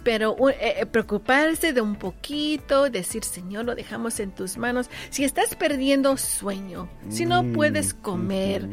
pero 0.05 0.37
eh, 0.49 0.75
eh, 0.81 0.85
preocuparse 0.85 1.73
de 1.73 1.81
un 1.81 1.95
poquito, 1.95 2.91
decir, 2.91 3.23
Señor, 3.23 3.65
lo 3.65 3.73
dejamos 3.73 4.19
en 4.19 4.29
tus 4.29 4.55
manos. 4.55 4.87
Si 5.09 5.23
estás 5.23 5.55
perdiendo 5.55 6.15
sueño, 6.15 6.87
si 7.09 7.25
no 7.25 7.43
puedes 7.53 7.95
mm, 7.95 8.01
comer, 8.01 8.69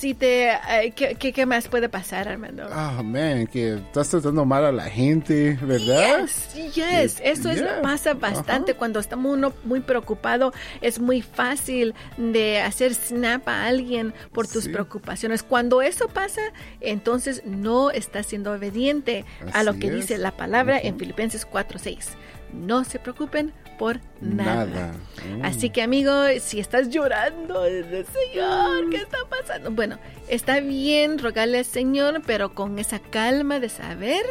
si 0.00 0.14
te... 0.14 0.50
¿qué, 0.96 1.14
¿qué, 1.14 1.46
más 1.46 1.68
puede 1.68 1.90
pasar, 1.90 2.26
Armando? 2.26 2.66
Ah, 2.72 3.02
man, 3.04 3.46
que 3.46 3.74
estás 3.74 4.08
tratando 4.08 4.46
mal 4.46 4.64
a 4.64 4.72
la 4.72 4.84
gente, 4.84 5.58
¿verdad? 5.60 6.20
Yes, 6.20 6.74
yes. 6.74 7.20
Eso 7.22 7.50
es, 7.50 7.62
pasa 7.82 8.14
bastante 8.14 8.72
cuando 8.74 8.98
estamos 8.98 9.34
uno 9.36 9.52
muy 9.64 9.80
preocupado. 9.80 10.54
Es 10.80 10.98
muy 10.98 11.20
fácil 11.20 11.94
de 12.16 12.60
hacer 12.60 12.94
snap 12.94 13.46
a 13.46 13.66
alguien 13.66 14.14
por 14.32 14.48
tus 14.48 14.68
preocupaciones. 14.68 15.42
Cuando 15.42 15.82
eso 15.82 16.08
pasa, 16.08 16.40
entonces 16.80 17.42
no 17.44 17.90
estás 17.90 18.26
siendo 18.26 18.52
obediente 18.52 19.26
a 19.52 19.62
lo 19.62 19.74
que 19.74 19.90
dice 19.90 20.16
la 20.16 20.30
palabra 20.30 20.78
en 20.80 20.98
Filipenses 20.98 21.46
4.6. 21.46 22.06
No 22.54 22.84
se 22.84 22.98
preocupen 22.98 23.52
por 23.80 23.98
nada. 24.20 24.92
Mm. 25.26 25.42
Así 25.42 25.70
que 25.70 25.80
amigo, 25.80 26.12
si 26.38 26.60
estás 26.60 26.90
llorando, 26.90 27.64
Señor, 27.64 28.90
¿qué 28.90 28.98
está 28.98 29.16
pasando? 29.26 29.70
Bueno, 29.70 29.98
está 30.28 30.60
bien 30.60 31.18
rogarle 31.18 31.60
al 31.60 31.64
Señor, 31.64 32.20
pero 32.26 32.54
con 32.54 32.78
esa 32.78 32.98
calma 32.98 33.58
de 33.58 33.70
saber 33.70 34.26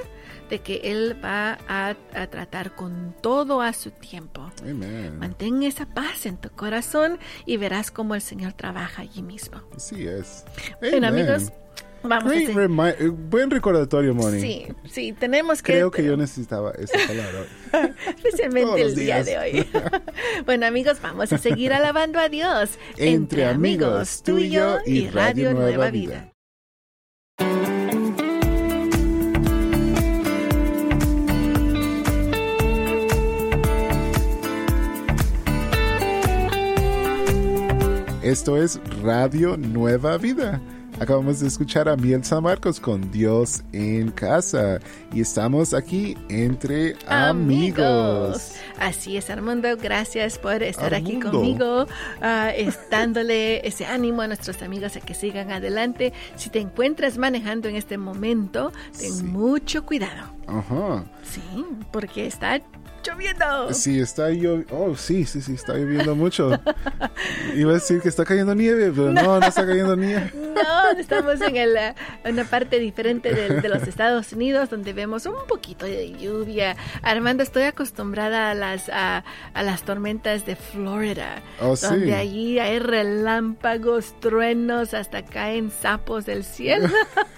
de 0.52 0.60
que 0.60 0.82
Él 0.84 1.18
va 1.26 1.58
a, 1.68 1.96
tratar 2.30 2.76
con 2.76 3.16
todo 3.22 3.64
a 3.64 3.74
su 3.74 3.90
tiempo. 3.90 4.52
Mantén 5.18 5.64
esa 5.64 5.88
paz 5.88 6.28
en 6.28 6.38
tu 6.38 6.52
corazón 6.52 7.18
y 7.48 7.58
verás 7.58 7.90
cómo 7.90 8.14
el 8.14 8.22
Señor 8.22 8.54
trabaja 8.54 9.02
allí 9.02 9.24
mismo. 9.24 9.64
Así 9.76 10.08
es. 10.08 10.46
Bueno, 10.80 11.08
amigos, 11.08 11.52
Vamos 12.04 12.34
eh, 12.34 13.08
buen 13.10 13.52
recordatorio, 13.52 14.16
Moni. 14.16 14.40
Sí, 14.40 14.68
sí, 14.90 15.14
tenemos 15.14 15.62
que... 15.62 15.74
Creo 15.74 15.92
que 15.92 16.04
yo 16.04 16.16
necesitaba 16.16 16.72
esa 16.72 16.98
palabra. 17.08 17.46
Especialmente 18.08 18.82
el 18.82 18.96
día 18.96 19.24
de 19.24 19.38
hoy. 19.38 19.68
bueno, 20.46 20.66
amigos, 20.66 21.00
vamos 21.02 21.34
a 21.34 21.38
seguir 21.38 21.74
alabando 21.74 22.20
a 22.20 22.30
Dios. 22.30 22.72
Entre, 22.98 23.46
amigos, 23.46 24.24
tuyo 24.24 24.78
y 24.86 25.08
Radio, 25.10 25.54
Nueva, 25.54 25.90
Vida. 25.92 26.32
Esto 38.22 38.62
es 38.62 38.80
Radio 39.02 39.58
Nueva 39.58 40.18
Vida 40.18 40.62
Acabamos 41.00 41.40
de 41.40 41.48
escuchar 41.48 41.88
a 41.88 41.96
Miel 41.96 42.24
San 42.24 42.44
Marcos 42.44 42.80
con 42.80 43.10
Dios 43.12 43.64
en 43.72 44.12
casa 44.12 44.80
y 45.14 45.22
estamos 45.22 45.74
aquí 45.74 46.18
entre 46.30 46.96
amigos. 47.08 48.56
Así 48.80 49.16
es, 49.16 49.30
Armando, 49.30 49.76
gracias 49.78 50.38
por 50.38 50.62
estar 50.62 50.94
aquí 50.94 51.20
conmigo, 51.20 51.84
uh, 51.84 52.72
dándole 52.92 53.60
ese 53.68 53.86
ánimo 53.86 54.22
a 54.22 54.28
nuestros 54.28 54.62
amigos 54.62 54.96
a 54.98 55.00
que 55.00 55.14
sigan 55.14 55.52
adelante. 55.52 56.14
Si 56.36 56.50
te 56.50 56.60
encuentras 56.60 57.18
manejando 57.18 57.70
en 57.70 57.76
este 57.76 57.98
momento, 57.98 58.72
ten 58.98 59.32
mucho 59.32 59.86
cuidado. 59.86 60.34
Ajá. 60.48 61.06
Sí, 61.24 61.66
porque 61.92 62.26
está 62.26 62.62
lloviendo. 63.10 63.74
Sí, 63.74 64.00
está 64.00 64.30
lloviendo. 64.30 64.78
Oh, 64.78 64.96
sí, 64.96 65.26
sí, 65.26 65.42
sí, 65.42 65.54
está 65.54 65.74
lloviendo 65.74 66.16
mucho. 66.16 66.52
Iba 67.56 67.72
a 67.72 67.74
decir 67.76 68.02
que 68.02 68.10
está 68.10 68.26
cayendo 68.26 68.56
nieve, 68.56 68.92
pero 68.96 69.12
no, 69.12 69.40
no, 69.40 69.48
está 69.48 69.66
cayendo 69.66 69.96
nieve. 69.96 70.32
No, 70.36 71.00
estamos 71.00 71.42
en 71.42 71.56
el, 71.56 71.78
una 72.26 72.44
parte 72.44 72.80
diferente 72.80 73.34
de, 73.34 73.70
los 73.70 73.84
Estados 73.84 74.34
Unidos 74.34 74.70
donde 74.70 74.94
vemos 74.94 75.26
un 75.26 75.46
poquito 75.48 75.86
de 75.86 76.12
lluvia. 76.12 76.76
Armando, 77.02 77.44
estoy 77.44 77.64
acostumbrada 77.64 78.52
a 78.52 78.56
las, 78.56 78.90
a, 78.90 79.24
las 79.54 79.84
tormentas 79.84 80.46
de 80.46 80.56
Florida, 80.56 81.42
oh, 81.62 81.76
donde 81.76 82.16
allí 82.16 82.60
hay 82.60 82.80
relámpagos, 82.80 84.20
truenos, 84.20 84.94
hasta 84.94 85.24
caen 85.24 85.72
sapos 85.72 86.26
del 86.26 86.44
cielo. 86.44 86.90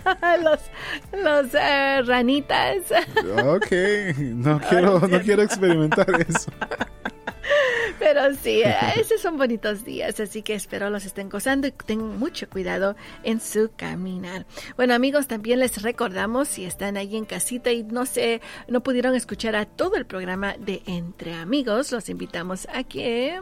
los 0.44 0.60
los 1.24 1.54
eh, 1.54 2.02
ranitas. 2.06 2.78
Ok, 3.46 3.72
no 4.20 4.60
quiero, 4.60 5.00
no 5.00 5.22
quiero 5.22 5.44
experimentar 5.62 6.08
eso. 6.28 6.52
Pero 8.13 8.36
sí, 8.36 8.62
esos 9.00 9.21
son 9.21 9.38
bonitos 9.38 9.86
días, 9.86 10.19
así 10.19 10.41
que 10.41 10.54
espero 10.54 10.89
los 10.89 11.06
estén 11.06 11.30
gozando 11.30 11.67
y 11.67 11.71
tengan 11.71 12.19
mucho 12.19 12.50
cuidado 12.50 12.97
en 13.24 13.39
su 13.39 13.71
caminar. 13.74 14.45
Bueno, 14.76 14.93
amigos, 14.93 15.28
también 15.28 15.60
les 15.60 15.82
recordamos 15.82 16.50
si 16.50 16.65
están 16.65 16.97
ahí 16.97 17.15
en 17.15 17.24
casita 17.24 17.71
y 17.71 17.84
no 17.84 18.06
sé, 18.06 18.41
no 18.67 18.84
pudieron 18.84 19.15
escuchar 19.15 19.56
a 19.56 19.65
todo 19.65 19.95
el 19.95 20.06
programa 20.06 20.56
de 20.60 20.82
Entre 20.88 21.34
Amigos, 21.34 21.93
los 21.93 22.10
invitamos 22.10 22.67
a 22.74 22.84
que 22.84 23.39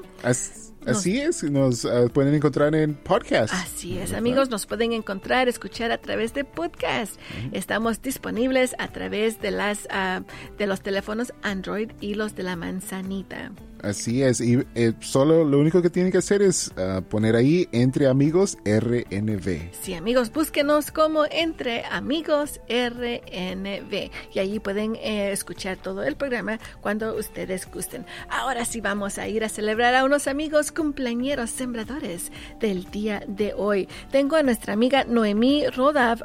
Así 0.85 1.19
es, 1.19 1.43
nos 1.43 1.85
ah, 1.85 2.05
pueden 2.13 2.35
encontrar 2.35 2.75
en 2.75 2.93
podcast. 2.93 3.51
Así 3.53 3.97
es, 3.97 4.13
amigos, 4.13 4.51
nos 4.51 4.67
pueden 4.67 4.93
encontrar, 4.93 5.49
escuchar 5.49 5.91
a 5.91 5.97
través 5.97 6.35
de 6.35 6.43
podcast. 6.43 7.19
Estamos 7.53 8.03
disponibles 8.03 8.75
a 8.77 8.89
través 8.89 9.41
de 9.41 9.49
las 9.49 9.85
uh, 9.85 10.23
de 10.57 10.67
los 10.67 10.81
teléfonos 10.81 11.33
Android 11.41 11.91
y 12.01 12.13
los 12.13 12.35
de 12.35 12.43
la 12.43 12.55
manzanita. 12.55 13.51
Así 13.83 14.23
es, 14.23 14.41
y 14.41 14.65
eh, 14.75 14.93
solo 14.99 15.43
lo 15.43 15.59
único 15.59 15.81
que 15.81 15.89
tienen 15.89 16.11
que 16.11 16.17
hacer 16.17 16.41
es 16.41 16.71
uh, 16.77 17.01
poner 17.01 17.35
ahí 17.35 17.67
Entre 17.71 18.07
Amigos 18.07 18.57
RNV. 18.65 19.71
Sí, 19.81 19.93
amigos, 19.93 20.31
búsquenos 20.31 20.91
como 20.91 21.25
Entre 21.31 21.85
Amigos 21.85 22.59
RNV 22.67 24.11
y 24.33 24.39
allí 24.39 24.59
pueden 24.59 24.95
eh, 24.95 25.31
escuchar 25.31 25.77
todo 25.77 26.03
el 26.03 26.15
programa 26.15 26.59
cuando 26.81 27.15
ustedes 27.15 27.69
gusten. 27.71 28.05
Ahora 28.29 28.65
sí 28.65 28.81
vamos 28.81 29.17
a 29.17 29.27
ir 29.27 29.43
a 29.43 29.49
celebrar 29.49 29.95
a 29.95 30.03
unos 30.03 30.27
amigos 30.27 30.71
cumpleañeros 30.71 31.49
sembradores 31.49 32.31
del 32.59 32.89
día 32.91 33.23
de 33.27 33.53
hoy. 33.53 33.87
Tengo 34.11 34.35
a 34.35 34.43
nuestra 34.43 34.73
amiga 34.73 35.05
Noemí 35.05 35.67
Rodav 35.67 36.21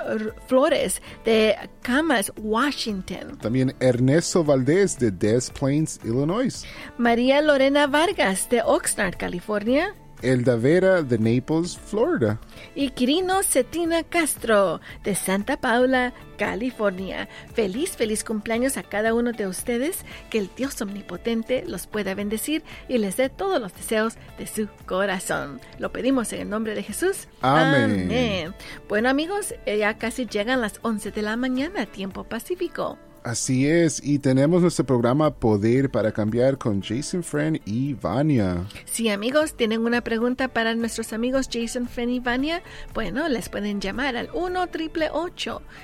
Flores 0.48 1.00
de 1.24 1.54
Camas, 1.82 2.32
Washington. 2.36 3.38
También 3.38 3.74
Ernesto 3.80 4.42
Valdés 4.42 4.98
de 4.98 5.10
Des 5.10 5.50
Plains, 5.50 6.00
Illinois. 6.04 6.64
María 6.98 7.43
Lorena 7.44 7.86
Vargas 7.86 8.48
de 8.48 8.62
Oxnard, 8.62 9.16
California. 9.16 9.94
Elda 10.22 10.56
Vera 10.56 11.02
de 11.02 11.18
Naples, 11.18 11.76
Florida. 11.76 12.40
Y 12.74 12.90
Quirino 12.90 13.42
Cetina 13.42 14.02
Castro 14.02 14.80
de 15.02 15.14
Santa 15.14 15.58
Paula, 15.58 16.14
California. 16.38 17.28
Feliz, 17.52 17.96
feliz 17.96 18.24
cumpleaños 18.24 18.78
a 18.78 18.82
cada 18.82 19.12
uno 19.12 19.32
de 19.32 19.46
ustedes. 19.46 19.98
Que 20.30 20.38
el 20.38 20.50
Dios 20.56 20.80
Omnipotente 20.80 21.64
los 21.66 21.86
pueda 21.86 22.14
bendecir 22.14 22.64
y 22.88 22.96
les 22.96 23.18
dé 23.18 23.28
todos 23.28 23.60
los 23.60 23.74
deseos 23.74 24.14
de 24.38 24.46
su 24.46 24.68
corazón. 24.86 25.60
Lo 25.78 25.92
pedimos 25.92 26.32
en 26.32 26.40
el 26.40 26.48
nombre 26.48 26.74
de 26.74 26.82
Jesús. 26.82 27.28
Amén. 27.42 28.04
Amén. 28.04 28.54
Bueno 28.88 29.10
amigos, 29.10 29.54
ya 29.66 29.98
casi 29.98 30.24
llegan 30.26 30.62
las 30.62 30.80
11 30.80 31.10
de 31.10 31.22
la 31.22 31.36
mañana, 31.36 31.84
tiempo 31.84 32.24
pacífico. 32.24 32.98
Así 33.24 33.66
es, 33.66 34.02
y 34.04 34.18
tenemos 34.18 34.60
nuestro 34.60 34.84
programa 34.84 35.34
Poder 35.34 35.90
para 35.90 36.12
Cambiar 36.12 36.58
con 36.58 36.82
Jason 36.82 37.22
Friend 37.22 37.58
y 37.64 37.94
Vania. 37.94 38.66
Sí, 38.84 39.08
amigos, 39.08 39.54
tienen 39.54 39.80
una 39.80 40.02
pregunta 40.02 40.48
para 40.48 40.74
nuestros 40.74 41.14
amigos 41.14 41.48
Jason 41.50 41.88
Friend 41.88 42.12
y 42.12 42.20
Vania. 42.20 42.62
Bueno, 42.92 43.26
les 43.30 43.48
pueden 43.48 43.80
llamar 43.80 44.16
al 44.16 44.28
1 44.34 44.68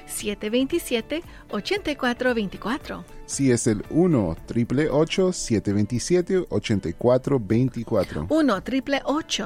727 0.06 1.22
8424 1.48 3.19
Sí, 3.30 3.52
es 3.52 3.68
el 3.68 3.84
1 3.90 4.36
727 5.32 6.46
8424 6.48 8.26
1 8.28 8.62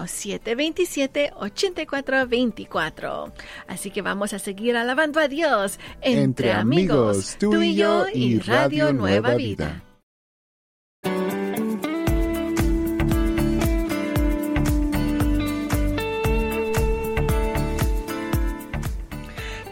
727 0.06 1.32
8424 1.36 3.32
Así 3.68 3.90
que 3.90 4.00
vamos 4.00 4.32
a 4.32 4.38
seguir 4.38 4.78
alabando 4.78 5.20
a 5.20 5.28
Dios. 5.28 5.78
Entre, 6.00 6.22
Entre 6.22 6.52
amigos, 6.52 7.36
tú 7.38 7.60
y 7.60 7.74
yo 7.74 8.06
y 8.08 8.38
Radio 8.38 8.94
Nueva 8.94 9.34
Vida. 9.34 9.82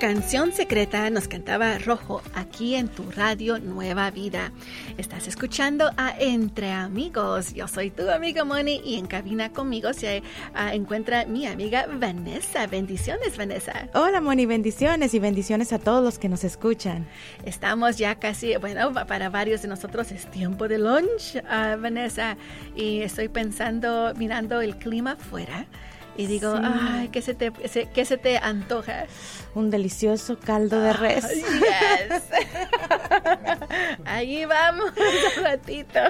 Canción 0.02 0.50
secreta 0.50 1.08
nos 1.10 1.28
cantaba 1.28 1.78
Rojo 1.78 2.22
aquí 2.34 2.74
en 2.74 2.88
tu 2.88 3.08
radio 3.12 3.60
Nueva 3.60 4.10
Vida. 4.10 4.50
Estás 4.98 5.28
escuchando 5.28 5.92
a 5.96 6.12
Entre 6.18 6.72
Amigos. 6.72 7.54
Yo 7.54 7.68
soy 7.68 7.92
tu 7.92 8.10
amiga 8.10 8.42
Moni 8.42 8.82
y 8.84 8.96
en 8.96 9.06
cabina 9.06 9.52
conmigo 9.52 9.92
se 9.92 10.24
uh, 10.56 10.72
encuentra 10.72 11.24
mi 11.26 11.46
amiga 11.46 11.86
Vanessa. 11.88 12.66
Bendiciones, 12.66 13.36
Vanessa. 13.36 13.90
Hola 13.94 14.20
Moni, 14.20 14.44
bendiciones 14.44 15.14
y 15.14 15.20
bendiciones 15.20 15.72
a 15.72 15.78
todos 15.78 16.02
los 16.02 16.18
que 16.18 16.28
nos 16.28 16.42
escuchan. 16.42 17.06
Estamos 17.44 17.96
ya 17.96 18.16
casi, 18.16 18.56
bueno, 18.56 18.92
para 19.06 19.30
varios 19.30 19.62
de 19.62 19.68
nosotros 19.68 20.10
es 20.10 20.28
tiempo 20.32 20.66
de 20.66 20.78
lunch, 20.78 21.36
uh, 21.36 21.80
Vanessa, 21.80 22.36
y 22.74 23.02
estoy 23.02 23.28
pensando, 23.28 24.12
mirando 24.16 24.62
el 24.62 24.78
clima 24.78 25.12
afuera 25.12 25.68
y 26.16 26.26
digo, 26.26 26.56
sí. 26.56 26.62
ay, 26.64 27.08
¿qué 27.08 27.22
se, 27.22 27.34
te, 27.34 27.52
¿qué 27.52 28.04
se 28.04 28.18
te 28.18 28.38
antoja? 28.38 29.06
Un 29.54 29.70
delicioso 29.70 30.38
caldo 30.38 30.80
de 30.80 30.92
res. 30.92 31.24
Oh, 31.24 31.28
yes. 31.28 32.22
Ahí 34.04 34.44
vamos 34.44 34.92
un 35.36 35.42
ratito. 35.42 36.00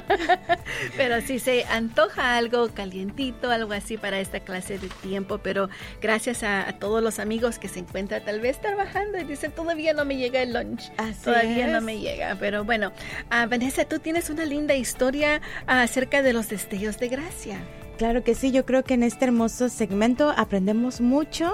Pero 0.96 1.20
si 1.20 1.38
se 1.38 1.64
antoja 1.64 2.36
algo 2.36 2.68
calientito, 2.68 3.50
algo 3.50 3.72
así 3.72 3.96
para 3.96 4.20
esta 4.20 4.40
clase 4.40 4.78
de 4.78 4.88
tiempo, 4.88 5.38
pero 5.38 5.68
gracias 6.00 6.42
a, 6.42 6.68
a 6.68 6.78
todos 6.78 7.02
los 7.02 7.18
amigos 7.18 7.58
que 7.58 7.68
se 7.68 7.80
encuentran 7.80 8.24
tal 8.24 8.40
vez 8.40 8.60
trabajando 8.60 9.18
y 9.18 9.24
dicen, 9.24 9.52
todavía 9.52 9.92
no 9.92 10.04
me 10.04 10.16
llega 10.16 10.42
el 10.42 10.52
lunch. 10.52 10.90
Así 10.96 11.24
todavía 11.24 11.66
es. 11.66 11.72
no 11.72 11.80
me 11.80 11.98
llega. 11.98 12.36
Pero 12.38 12.64
bueno, 12.64 12.92
uh, 13.26 13.48
Vanessa, 13.48 13.84
tú 13.84 13.98
tienes 13.98 14.30
una 14.30 14.44
linda 14.44 14.74
historia 14.74 15.40
uh, 15.66 15.82
acerca 15.82 16.22
de 16.22 16.32
los 16.32 16.48
destellos 16.48 16.98
de 16.98 17.08
gracia. 17.08 17.58
Claro 17.98 18.24
que 18.24 18.34
sí, 18.34 18.50
yo 18.50 18.64
creo 18.64 18.82
que 18.82 18.94
en 18.94 19.02
este 19.02 19.26
hermoso 19.26 19.68
segmento 19.68 20.32
aprendemos 20.36 21.00
mucho 21.00 21.52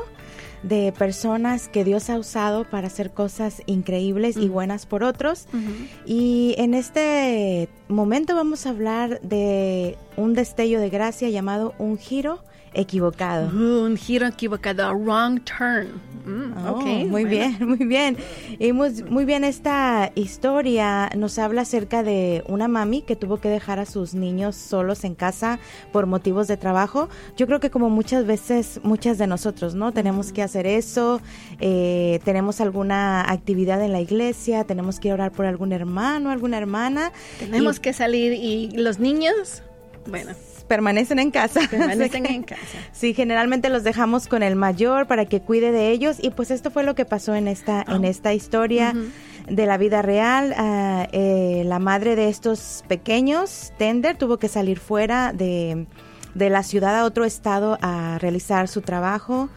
de 0.62 0.92
personas 0.98 1.68
que 1.68 1.85
Dios 1.85 2.11
ha 2.11 2.18
usado 2.18 2.64
para 2.64 2.88
hacer 2.88 3.11
cosas 3.11 3.62
increíbles 3.66 4.37
uh 4.37 4.40
-huh. 4.40 4.44
y 4.44 4.48
buenas 4.48 4.87
por 4.87 5.03
otros. 5.03 5.46
Uh 5.53 5.57
-huh. 5.57 5.88
Y 6.07 6.55
en 6.59 6.74
este 6.74 7.68
momento 7.88 8.35
vamos 8.35 8.66
a 8.66 8.70
hablar 8.70 9.20
de 9.20 9.96
un 10.16 10.35
destello 10.35 10.81
de 10.81 10.90
gracia 10.90 11.29
llamado 11.29 11.74
un 11.79 11.96
giro 11.98 12.40
equivocado. 12.78 13.48
Uh, 13.48 13.84
un 13.84 13.96
giro 13.96 14.26
equivocado, 14.26 14.84
a 14.84 14.92
wrong 14.92 15.40
turn. 15.40 15.88
Mm, 16.24 16.66
oh, 16.66 16.76
okay, 16.76 17.04
muy 17.04 17.24
bueno. 17.24 17.28
bien, 17.30 17.68
muy 17.68 17.86
bien. 17.86 18.16
Y 18.58 18.72
muy, 18.72 19.02
muy, 19.04 19.24
bien 19.24 19.44
esta 19.44 20.12
historia 20.14 21.10
nos 21.16 21.38
habla 21.38 21.62
acerca 21.62 22.02
de 22.02 22.44
una 22.46 22.68
mami 22.68 23.02
que 23.02 23.16
tuvo 23.16 23.40
que 23.40 23.48
dejar 23.48 23.78
a 23.78 23.86
sus 23.86 24.14
niños 24.14 24.54
solos 24.54 25.04
en 25.04 25.14
casa 25.14 25.58
por 25.92 26.06
motivos 26.06 26.46
de 26.46 26.56
trabajo. 26.56 27.08
Yo 27.36 27.46
creo 27.46 27.60
que 27.60 27.70
como 27.70 27.88
muchas 27.90 28.26
veces, 28.26 28.80
muchas 28.82 29.18
de 29.18 29.26
nosotros, 29.26 29.74
¿no? 29.74 29.92
Tenemos 29.92 30.32
que 30.32 30.42
hacer 30.42 30.66
eso, 30.66 31.20
eh, 31.60 32.20
tenemos 32.24 32.60
alguna 32.60 33.30
actividad 33.30 33.82
en 33.82 33.92
la 33.92 34.00
iglesia, 34.00 34.64
tenemos 34.64 35.00
que 35.00 35.12
orar 35.12 35.32
por 35.32 35.46
algún 35.46 35.72
hermano, 35.72 36.30
alguna 36.30 36.58
hermana. 36.58 37.12
Tenemos 37.38 37.78
y, 37.78 37.80
que 37.80 37.92
salir 37.92 38.32
y 38.34 38.70
los 38.76 38.98
niños, 38.98 39.62
bueno 40.06 40.32
permanecen 40.68 41.18
en 41.18 41.31
casa. 41.31 41.61
Permanecen 41.70 42.26
en 42.26 42.42
casa. 42.42 42.62
Sí, 42.92 43.14
generalmente 43.14 43.68
los 43.68 43.85
dejamos 43.85 44.26
con 44.26 44.42
el 44.42 44.57
mayor 44.57 45.07
para 45.07 45.24
que 45.24 45.40
cuide 45.40 45.72
de 45.72 45.90
ellos 45.90 46.16
y 46.20 46.31
pues 46.31 46.50
esto 46.50 46.70
fue 46.70 46.83
lo 46.83 46.94
que 46.94 47.04
pasó 47.04 47.35
en 47.35 47.48
esta, 47.48 47.85
oh. 47.88 47.94
en 47.94 48.04
esta 48.04 48.35
historia. 48.35 48.92
Uh 48.94 48.98
-huh 48.98 49.11
de 49.50 49.66
la 49.66 49.78
vida 49.78 50.02
real. 50.02 50.54
Uh, 50.59 51.09
eh, 51.12 51.62
la 51.64 51.78
madre 51.78 52.16
de 52.16 52.28
estos 52.28 52.85
pequeños, 52.88 53.72
Tender, 53.78 54.16
tuvo 54.16 54.38
que 54.38 54.48
salir 54.48 54.78
fuera 54.78 55.33
de, 55.33 55.87
de, 56.35 56.50
la 56.50 56.62
ciudad 56.62 56.98
a 56.98 57.04
otro 57.04 57.24
estado 57.24 57.78
a 57.81 58.18
realizar 58.18 58.68
su 58.68 58.83
trabajo. 58.83 59.48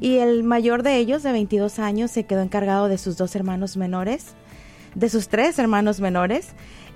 Y 0.00 0.18
el 0.18 0.42
mayor 0.42 0.82
de 0.82 0.96
ellos, 0.96 1.22
de 1.22 1.32
22 1.32 1.78
años, 1.78 2.10
se 2.10 2.24
quedó 2.24 2.40
encargado 2.40 2.88
de 2.88 2.98
sus 2.98 3.16
dos 3.16 3.36
hermanos 3.36 3.76
menores, 3.76 4.34
de 4.94 5.08
sus 5.08 5.28
tres 5.28 5.58
hermanos 5.58 6.00
menores. 6.00 6.48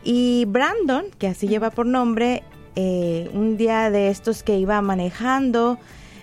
Y 0.03 0.45
Brandon, 0.47 1.07
que 1.19 1.29
así 1.29 1.49
lleva 1.49 1.71
por 1.71 1.87
nombre, 1.87 2.43
eh, 2.77 3.31
un 3.33 3.57
día 3.57 3.91
de 3.91 4.09
estos 4.11 4.43
que 4.43 4.59
iba 4.59 4.81
manejando, 4.83 5.79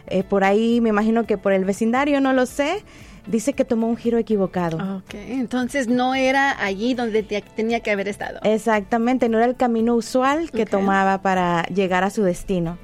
eh, 0.07 0.23
por 0.23 0.43
ahí 0.43 0.81
me 0.81 0.89
imagino 0.89 1.25
que 1.25 1.37
por 1.37 1.51
el 1.51 1.65
vecindario, 1.65 2.21
no 2.21 2.31
lo 2.31 2.45
sé, 2.45 2.83
dice 3.27 3.53
que 3.53 3.65
tomó 3.65 3.87
un 3.87 3.97
giro 3.97 4.17
equivocado. 4.17 4.97
Ok, 4.97 5.15
entonces 5.15 5.87
no 5.87 6.15
era 6.15 6.63
allí 6.63 6.93
donde 6.93 7.23
te, 7.23 7.41
tenía 7.41 7.79
que 7.79 7.91
haber 7.91 8.07
estado. 8.07 8.39
Exactamente, 8.43 9.29
no 9.29 9.37
era 9.37 9.47
el 9.47 9.55
camino 9.55 9.95
usual 9.95 10.51
que 10.51 10.63
okay. 10.63 10.65
tomaba 10.65 11.21
para 11.21 11.63
llegar 11.63 12.03
a 12.03 12.09
su 12.09 12.23
destino. 12.23 12.77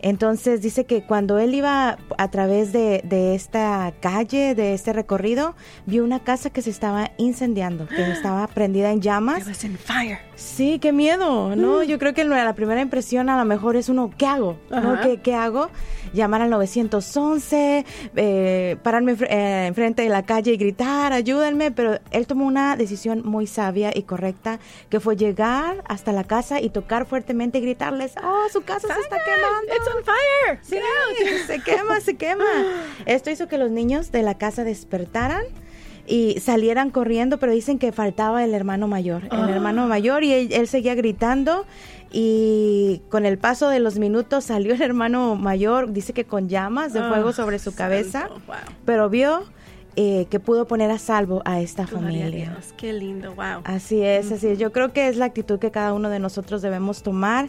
Entonces 0.00 0.62
dice 0.62 0.84
que 0.84 1.02
cuando 1.02 1.38
él 1.38 1.54
iba 1.54 1.98
a 2.18 2.30
través 2.30 2.72
de, 2.72 3.02
de, 3.04 3.34
esta 3.34 3.92
calle, 4.00 4.54
de 4.54 4.74
este 4.74 4.92
recorrido, 4.92 5.54
vio 5.86 6.04
una 6.04 6.20
casa 6.20 6.50
que 6.50 6.62
se 6.62 6.70
estaba 6.70 7.10
incendiando, 7.16 7.86
que 7.86 8.10
estaba 8.12 8.46
prendida 8.48 8.90
en 8.90 9.00
llamas. 9.00 9.44
fire. 9.78 10.18
Sí, 10.36 10.78
qué 10.80 10.92
miedo, 10.92 11.54
¿no? 11.54 11.80
Mm. 11.80 11.82
Yo 11.84 11.98
creo 11.98 12.12
que 12.12 12.24
la 12.24 12.54
primera 12.54 12.80
impresión 12.80 13.28
a 13.28 13.38
lo 13.38 13.44
mejor 13.44 13.76
es 13.76 13.88
uno, 13.88 14.10
¿qué 14.16 14.26
hago? 14.26 14.58
¿No? 14.70 15.00
¿Qué, 15.00 15.20
¿Qué, 15.20 15.34
hago? 15.34 15.70
Llamar 16.12 16.42
al 16.42 16.50
911, 16.50 17.84
eh, 18.16 18.76
pararme 18.82 19.12
eh, 19.12 19.66
enfrente 19.66 20.02
de 20.02 20.08
la 20.08 20.24
calle 20.24 20.52
y 20.52 20.56
gritar, 20.56 21.12
ayúdenme, 21.12 21.70
pero 21.70 21.98
él 22.10 22.26
tomó 22.26 22.46
una 22.46 22.76
decisión 22.76 23.22
muy 23.24 23.46
sabia 23.46 23.90
y 23.94 24.02
correcta, 24.02 24.58
que 24.90 25.00
fue 25.00 25.16
llegar 25.16 25.82
hasta 25.88 26.12
la 26.12 26.24
casa 26.24 26.60
y 26.60 26.70
tocar 26.70 27.06
fuertemente 27.06 27.58
y 27.58 27.62
gritarles, 27.62 28.14
oh, 28.22 28.48
su 28.52 28.62
casa 28.62 28.88
se 28.92 29.00
está 29.00 29.16
quemando. 29.24 29.74
It's 29.74 29.93
on 29.96 30.04
fire. 30.04 30.58
Sí, 30.62 30.78
se 31.46 31.60
quema, 31.60 32.00
se 32.00 32.16
quema. 32.16 32.44
Esto 33.06 33.30
hizo 33.30 33.48
que 33.48 33.58
los 33.58 33.70
niños 33.70 34.12
de 34.12 34.22
la 34.22 34.36
casa 34.36 34.64
despertaran 34.64 35.44
y 36.06 36.40
salieran 36.40 36.90
corriendo, 36.90 37.38
pero 37.38 37.52
dicen 37.52 37.78
que 37.78 37.92
faltaba 37.92 38.44
el 38.44 38.54
hermano 38.54 38.88
mayor, 38.88 39.24
el 39.24 39.30
ah. 39.32 39.50
hermano 39.50 39.86
mayor 39.86 40.22
y 40.24 40.32
él, 40.32 40.68
seguía 40.68 40.94
gritando 40.94 41.64
y 42.12 43.00
con 43.08 43.26
el 43.26 43.38
paso 43.38 43.68
de 43.68 43.80
los 43.80 43.98
minutos 43.98 44.44
salió 44.44 44.74
el 44.74 44.82
hermano 44.82 45.34
mayor, 45.34 45.92
dice 45.92 46.12
que 46.12 46.24
con 46.24 46.48
llamas 46.48 46.92
de 46.92 47.00
fuego 47.00 47.30
ah, 47.30 47.32
sobre 47.32 47.58
su 47.58 47.74
cabeza, 47.74 48.28
pero 48.84 49.08
vio 49.08 49.44
eh, 49.96 50.26
que 50.30 50.40
pudo 50.40 50.66
poner 50.66 50.90
a 50.90 50.98
salvo 50.98 51.42
a 51.44 51.60
esta 51.60 51.86
familia. 51.86 52.30
Dios, 52.30 52.74
qué 52.76 52.92
lindo, 52.92 53.34
wow. 53.34 53.62
Así 53.64 54.02
es, 54.02 54.32
así 54.32 54.48
es. 54.48 54.58
Yo 54.58 54.72
creo 54.72 54.92
que 54.92 55.08
es 55.08 55.16
la 55.16 55.26
actitud 55.26 55.58
que 55.58 55.70
cada 55.70 55.92
uno 55.92 56.10
de 56.10 56.18
nosotros 56.18 56.62
debemos 56.62 57.02
tomar. 57.02 57.48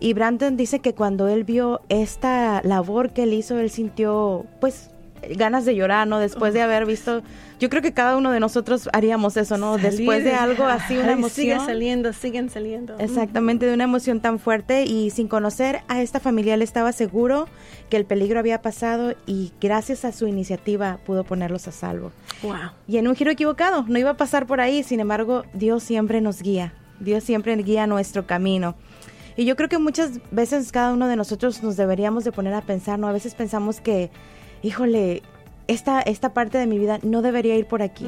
Y 0.00 0.12
Brandon 0.12 0.56
dice 0.56 0.80
que 0.80 0.94
cuando 0.94 1.28
él 1.28 1.44
vio 1.44 1.80
esta 1.88 2.60
labor 2.62 3.12
que 3.12 3.22
él 3.24 3.32
hizo, 3.32 3.58
él 3.58 3.70
sintió, 3.70 4.46
pues, 4.60 4.90
ganas 5.36 5.64
de 5.64 5.74
llorar, 5.74 6.06
¿no? 6.06 6.18
Después 6.18 6.54
de 6.54 6.62
haber 6.62 6.86
visto, 6.86 7.22
yo 7.58 7.68
creo 7.68 7.82
que 7.82 7.92
cada 7.92 8.16
uno 8.16 8.30
de 8.30 8.40
nosotros 8.40 8.88
haríamos 8.92 9.36
eso, 9.36 9.58
¿no? 9.58 9.78
Después 9.78 10.22
de 10.22 10.32
algo 10.32 10.64
así, 10.64 10.96
una 10.96 11.12
emoción. 11.12 11.30
Sigue 11.30 11.58
saliendo, 11.58 12.12
siguen 12.12 12.50
saliendo. 12.50 12.96
Exactamente, 12.98 13.66
de 13.66 13.74
una 13.74 13.84
emoción 13.84 14.20
tan 14.20 14.38
fuerte 14.38 14.84
y 14.84 15.10
sin 15.10 15.28
conocer 15.28 15.80
a 15.88 16.00
esta 16.00 16.20
familia, 16.20 16.54
él 16.54 16.62
estaba 16.62 16.92
seguro 16.92 17.48
que 17.90 17.96
el 17.96 18.04
peligro 18.04 18.38
había 18.38 18.62
pasado 18.62 19.14
y 19.26 19.52
gracias 19.60 20.04
a 20.04 20.12
su 20.12 20.26
iniciativa 20.26 20.98
pudo 21.04 21.24
ponerlos 21.24 21.66
a 21.66 21.72
salvo. 21.72 22.12
Wow. 22.42 22.72
Y 22.86 22.98
en 22.98 23.08
un 23.08 23.16
giro 23.16 23.30
equivocado, 23.30 23.84
no 23.88 23.98
iba 23.98 24.10
a 24.10 24.16
pasar 24.16 24.46
por 24.46 24.60
ahí, 24.60 24.82
sin 24.82 25.00
embargo, 25.00 25.44
Dios 25.52 25.82
siempre 25.82 26.20
nos 26.20 26.42
guía, 26.42 26.74
Dios 27.00 27.24
siempre 27.24 27.56
guía 27.56 27.86
nuestro 27.86 28.26
camino. 28.26 28.76
Y 29.36 29.44
yo 29.44 29.56
creo 29.56 29.68
que 29.68 29.78
muchas 29.78 30.20
veces 30.30 30.72
cada 30.72 30.92
uno 30.92 31.06
de 31.06 31.16
nosotros 31.16 31.62
nos 31.62 31.76
deberíamos 31.76 32.24
de 32.24 32.32
poner 32.32 32.54
a 32.54 32.62
pensar, 32.62 32.98
¿no? 32.98 33.08
A 33.08 33.12
veces 33.12 33.34
pensamos 33.34 33.80
que 33.80 34.10
híjole, 34.62 35.22
esta, 35.68 36.00
esta 36.00 36.32
parte 36.34 36.58
de 36.58 36.66
mi 36.66 36.78
vida 36.78 36.98
no 37.02 37.22
debería 37.22 37.54
ir 37.56 37.66
por 37.66 37.82
aquí. 37.82 38.06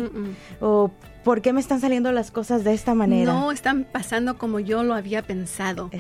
O 0.61 0.91
¿por 1.23 1.43
qué 1.43 1.53
me 1.53 1.61
están 1.61 1.81
saliendo 1.81 2.11
las 2.13 2.31
cosas 2.31 2.65
de 2.65 2.73
esta 2.73 2.95
manera? 2.95 3.33
No 3.33 3.53
están 3.53 3.85
pasando 3.85 4.39
como 4.39 4.61
yo 4.61 4.83
lo 4.83 4.95
había 4.95 5.23
pensado. 5.23 5.91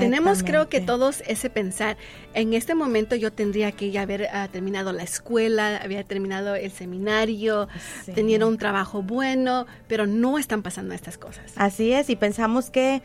Tenemos 0.00 0.42
creo 0.42 0.68
que 0.68 0.80
todos 0.80 1.22
ese 1.26 1.50
pensar. 1.50 1.96
En 2.34 2.52
este 2.52 2.74
momento 2.74 3.14
yo 3.14 3.32
tendría 3.32 3.72
que 3.72 3.90
ya 3.90 4.02
haber 4.02 4.28
ah, 4.32 4.48
terminado 4.50 4.92
la 4.92 5.04
escuela, 5.04 5.76
había 5.76 6.04
terminado 6.04 6.54
el 6.56 6.72
seminario, 6.72 7.68
tenía 8.14 8.44
un 8.44 8.58
trabajo 8.58 9.02
bueno, 9.02 9.66
pero 9.86 10.06
no 10.06 10.38
están 10.38 10.62
pasando 10.62 10.94
estas 10.94 11.16
cosas. 11.16 11.52
Así 11.56 11.92
es, 11.92 12.10
y 12.10 12.16
pensamos 12.16 12.70
que 12.70 13.02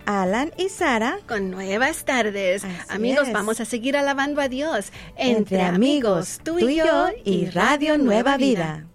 Alan 0.08 0.54
y 0.58 0.70
Sara 0.70 1.20
con 1.28 1.52
nuevas 1.52 2.06
tardes. 2.06 2.64
amigos, 2.88 3.28
vamos 3.34 3.60
a 3.60 3.66
seguir 3.66 3.98
alabando 3.98 4.40
a 4.40 4.48
Dios 4.48 4.94
entre, 5.18 5.62
amigos, 5.62 6.40
tú 6.44 6.58
y 6.60 6.78
yo 6.78 7.10
y 7.26 7.48
Radio 7.48 7.98
Nueva 7.98 8.38
Vida. 8.38 8.86